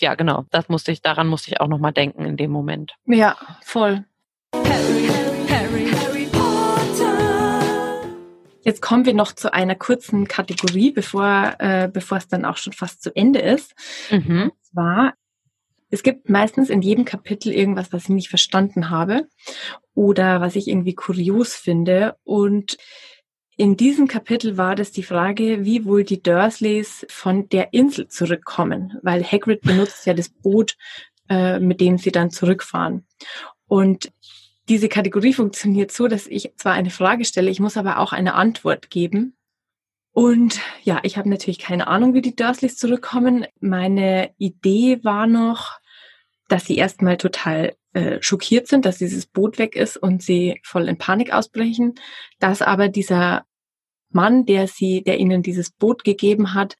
[0.00, 2.94] Ja, genau, das musste ich, daran musste ich auch nochmal denken in dem Moment.
[3.06, 4.04] Ja, voll.
[4.54, 5.08] Harry,
[5.48, 7.24] Harry, Harry Potter.
[8.62, 12.72] Jetzt kommen wir noch zu einer kurzen Kategorie, bevor, äh, bevor es dann auch schon
[12.72, 13.74] fast zu Ende ist.
[14.10, 14.42] Mhm.
[14.42, 15.14] Und zwar,
[15.90, 19.28] es gibt meistens in jedem Kapitel irgendwas, was ich nicht verstanden habe
[19.94, 22.16] oder was ich irgendwie kurios finde.
[22.24, 22.78] Und
[23.56, 28.98] in diesem Kapitel war das die Frage, wie wohl die Dursleys von der Insel zurückkommen,
[29.02, 30.76] weil Hagrid benutzt ja das Boot,
[31.28, 33.06] äh, mit dem sie dann zurückfahren.
[33.66, 34.12] Und
[34.68, 38.34] diese Kategorie funktioniert so, dass ich zwar eine Frage stelle, ich muss aber auch eine
[38.34, 39.36] Antwort geben.
[40.12, 43.46] Und ja, ich habe natürlich keine Ahnung, wie die Dursleys zurückkommen.
[43.60, 45.78] Meine Idee war noch,
[46.48, 50.88] dass sie erstmal total äh, schockiert sind, dass dieses Boot weg ist und sie voll
[50.88, 51.94] in Panik ausbrechen,
[52.38, 53.44] dass aber dieser
[54.10, 56.76] Mann, der sie, der ihnen dieses Boot gegeben hat,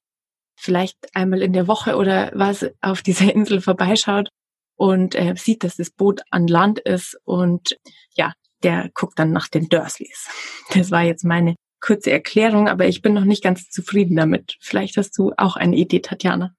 [0.55, 4.29] vielleicht einmal in der Woche oder was auf dieser Insel vorbeischaut
[4.75, 7.77] und äh, sieht, dass das Boot an Land ist und
[8.15, 10.27] ja, der guckt dann nach den Dursleys.
[10.73, 14.57] Das war jetzt meine kurze Erklärung, aber ich bin noch nicht ganz zufrieden damit.
[14.59, 16.55] Vielleicht hast du auch eine Idee, Tatjana.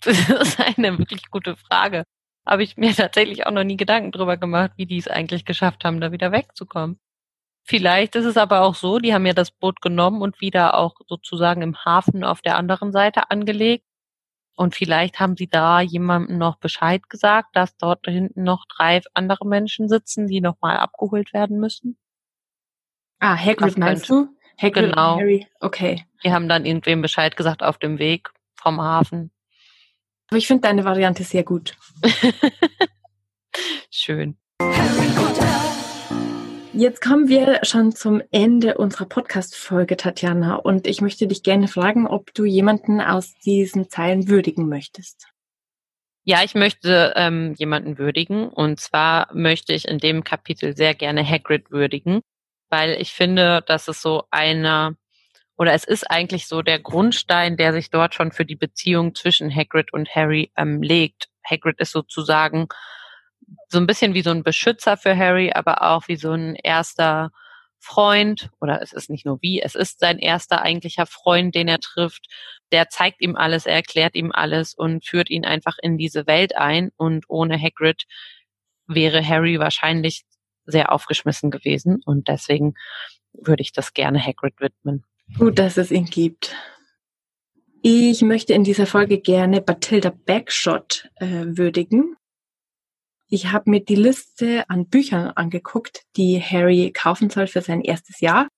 [0.04, 2.04] Das ist eine wirklich gute Frage.
[2.46, 5.84] Habe ich mir tatsächlich auch noch nie Gedanken drüber gemacht, wie die es eigentlich geschafft
[5.84, 6.98] haben, da wieder wegzukommen.
[7.64, 10.94] Vielleicht ist es aber auch so, die haben ja das Boot genommen und wieder auch
[11.06, 13.84] sozusagen im Hafen auf der anderen Seite angelegt.
[14.56, 19.46] Und vielleicht haben sie da jemandem noch Bescheid gesagt, dass dort hinten noch drei andere
[19.46, 21.98] Menschen sitzen, die nochmal abgeholt werden müssen.
[23.20, 24.28] Ah, Hagrid meinst du?
[24.56, 25.18] Hagrid genau.
[25.18, 26.06] Harry, okay.
[26.24, 29.30] Die haben dann irgendwem Bescheid gesagt auf dem Weg vom Hafen.
[30.28, 31.74] Aber ich finde deine Variante sehr gut.
[33.90, 34.36] Schön.
[36.74, 40.56] Jetzt kommen wir schon zum Ende unserer Podcast-Folge, Tatjana.
[40.56, 45.28] Und ich möchte dich gerne fragen, ob du jemanden aus diesen Zeilen würdigen möchtest.
[46.24, 48.48] Ja, ich möchte ähm, jemanden würdigen.
[48.48, 52.20] Und zwar möchte ich in dem Kapitel sehr gerne Hagrid würdigen,
[52.68, 54.94] weil ich finde, dass es so einer
[55.58, 59.54] oder es ist eigentlich so der Grundstein, der sich dort schon für die Beziehung zwischen
[59.54, 61.28] Hagrid und Harry ähm, legt.
[61.44, 62.68] Hagrid ist sozusagen
[63.68, 67.32] so ein bisschen wie so ein Beschützer für Harry, aber auch wie so ein erster
[67.80, 71.80] Freund, oder es ist nicht nur wie, es ist sein erster eigentlicher Freund, den er
[71.80, 72.26] trifft.
[72.70, 76.56] Der zeigt ihm alles, er erklärt ihm alles und führt ihn einfach in diese Welt
[76.56, 76.90] ein.
[76.96, 78.04] Und ohne Hagrid
[78.86, 80.22] wäre Harry wahrscheinlich
[80.66, 82.00] sehr aufgeschmissen gewesen.
[82.04, 82.74] Und deswegen
[83.32, 85.04] würde ich das gerne Hagrid widmen.
[85.36, 86.54] Gut, dass es ihn gibt.
[87.82, 92.16] Ich möchte in dieser Folge gerne Bathilda Backshot äh, würdigen.
[93.28, 98.20] Ich habe mir die Liste an Büchern angeguckt, die Harry kaufen soll für sein erstes
[98.20, 98.48] Jahr.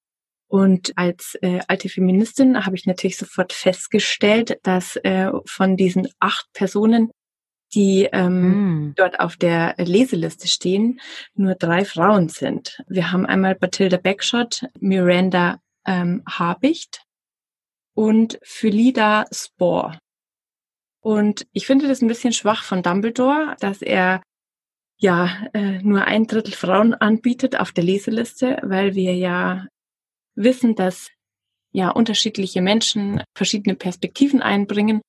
[0.48, 6.46] Und als äh, alte Feministin habe ich natürlich sofort festgestellt, dass äh, von diesen acht
[6.52, 7.10] Personen,
[7.74, 8.94] die ähm, mm.
[8.96, 11.00] dort auf der Leseliste stehen,
[11.34, 12.82] nur drei Frauen sind.
[12.88, 15.60] Wir haben einmal Bathilda Backshot, Miranda
[15.90, 17.02] ähm, Habicht
[17.94, 19.98] und Phylida Spore.
[21.02, 24.22] Und ich finde das ein bisschen schwach von Dumbledore, dass er
[24.98, 29.66] ja äh, nur ein Drittel Frauen anbietet auf der Leseliste, weil wir ja
[30.36, 31.08] wissen, dass
[31.72, 35.00] ja unterschiedliche Menschen verschiedene Perspektiven einbringen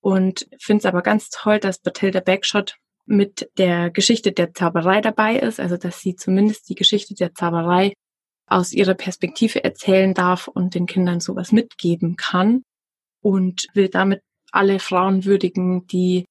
[0.00, 5.36] und finde es aber ganz toll, dass Bathilda Backshot mit der Geschichte der Zauberei dabei
[5.36, 7.92] ist, also dass sie zumindest die Geschichte der Zauberei
[8.50, 12.64] aus ihrer Perspektive erzählen darf und den Kindern sowas mitgeben kann
[13.22, 14.22] und will damit
[14.52, 16.26] alle Frauen würdigen, die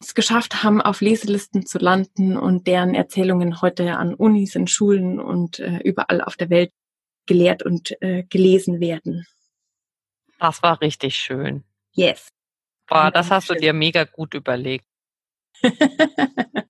[0.00, 5.18] es geschafft haben, auf Leselisten zu landen und deren Erzählungen heute an Unis, in Schulen
[5.18, 6.70] und äh, überall auf der Welt
[7.26, 9.26] gelehrt und äh, gelesen werden.
[10.38, 11.64] Das war richtig schön.
[11.92, 12.28] Yes.
[12.86, 14.86] Boah, das hast du dir mega gut überlegt.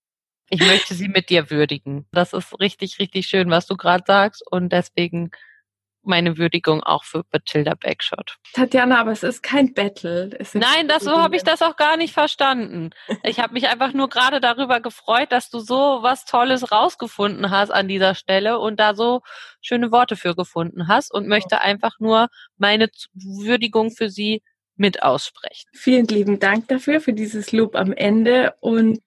[0.51, 2.07] Ich möchte sie mit dir würdigen.
[2.13, 4.43] Das ist richtig, richtig schön, was du gerade sagst.
[4.51, 5.31] Und deswegen
[6.03, 8.37] meine Würdigung auch für Bathilda Backshot.
[8.55, 10.31] Tatjana, aber es ist kein Battle.
[10.55, 12.91] Nein, das, so habe ich das auch gar nicht verstanden.
[13.23, 17.71] Ich habe mich einfach nur gerade darüber gefreut, dass du so was Tolles rausgefunden hast
[17.71, 19.21] an dieser Stelle und da so
[19.61, 24.43] schöne Worte für gefunden hast und möchte einfach nur meine Würdigung für sie
[24.77, 25.69] mit aussprechen.
[25.75, 29.01] Vielen lieben Dank dafür, für dieses Lob am Ende und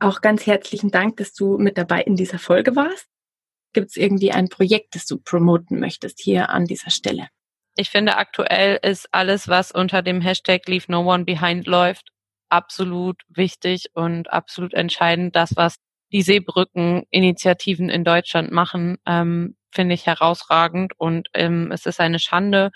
[0.00, 3.06] auch ganz herzlichen Dank, dass du mit dabei in dieser Folge warst.
[3.72, 7.28] Gibt es irgendwie ein Projekt, das du promoten möchtest hier an dieser Stelle?
[7.76, 12.10] Ich finde, aktuell ist alles, was unter dem Hashtag Leave No One Behind läuft,
[12.48, 15.34] absolut wichtig und absolut entscheidend.
[15.34, 15.76] Das, was
[16.12, 22.70] die Seebrücken-Initiativen in Deutschland machen, ähm, finde ich herausragend und ähm, es ist eine Schande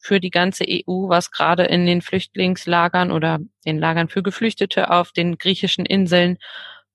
[0.00, 5.12] für die ganze EU, was gerade in den Flüchtlingslagern oder den Lagern für Geflüchtete auf
[5.12, 6.38] den griechischen Inseln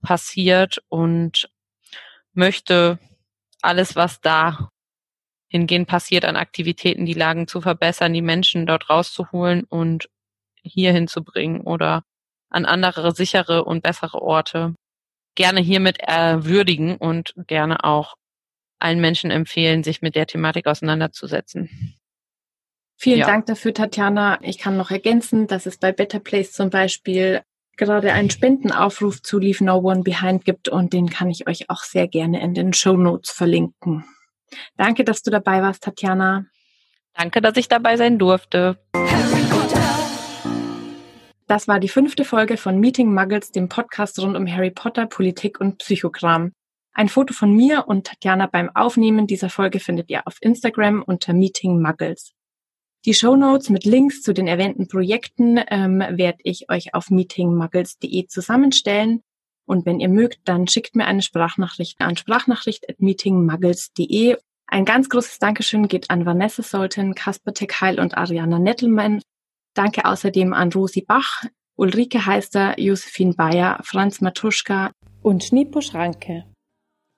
[0.01, 1.49] passiert und
[2.33, 2.99] möchte
[3.61, 4.69] alles, was da
[5.47, 10.09] hingehend passiert an Aktivitäten, die Lagen zu verbessern, die Menschen dort rauszuholen und
[10.63, 12.03] hier hinzubringen oder
[12.49, 14.75] an andere sichere und bessere Orte
[15.35, 18.15] gerne hiermit erwürdigen und gerne auch
[18.79, 21.95] allen Menschen empfehlen, sich mit der Thematik auseinanderzusetzen.
[22.97, 23.25] Vielen ja.
[23.25, 24.39] Dank dafür, Tatjana.
[24.41, 27.41] Ich kann noch ergänzen, dass es bei Better Place zum Beispiel
[27.77, 31.83] gerade einen Spendenaufruf zu Leave No One Behind gibt und den kann ich euch auch
[31.83, 34.05] sehr gerne in den Show Notes verlinken.
[34.77, 36.45] Danke, dass du dabei warst, Tatjana.
[37.13, 38.77] Danke, dass ich dabei sein durfte.
[41.47, 45.59] Das war die fünfte Folge von Meeting Muggles, dem Podcast rund um Harry Potter, Politik
[45.59, 46.53] und Psychogramm.
[46.93, 51.33] Ein Foto von mir und Tatjana beim Aufnehmen dieser Folge findet ihr auf Instagram unter
[51.33, 52.33] Meeting Muggles.
[53.05, 58.25] Die Show Notes mit Links zu den erwähnten Projekten ähm, werde ich euch auf meetingmuggles.de
[58.25, 59.21] zusammenstellen.
[59.67, 64.37] Und wenn ihr mögt, dann schickt mir eine Sprachnachricht an sprachnachricht.meetingmuggles.de.
[64.65, 69.21] Ein ganz großes Dankeschön geht an Vanessa Solten, Kasper Tekheil und Ariana Nettelmann.
[69.75, 71.43] Danke außerdem an Rosi Bach,
[71.75, 76.45] Ulrike Heister, Josephine Bayer, Franz Matuschka und Schnipo Schranke.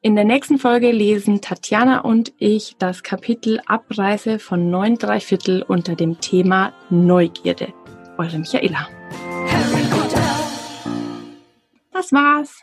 [0.08, 5.98] In der nächsten Folge lesen Tatjana und ich das Kapitel Abreise von neun Dreiviertel unter
[5.98, 7.74] dem Thema Neugierde.
[8.18, 8.88] Eure Michaela.
[11.92, 12.58] Das war's.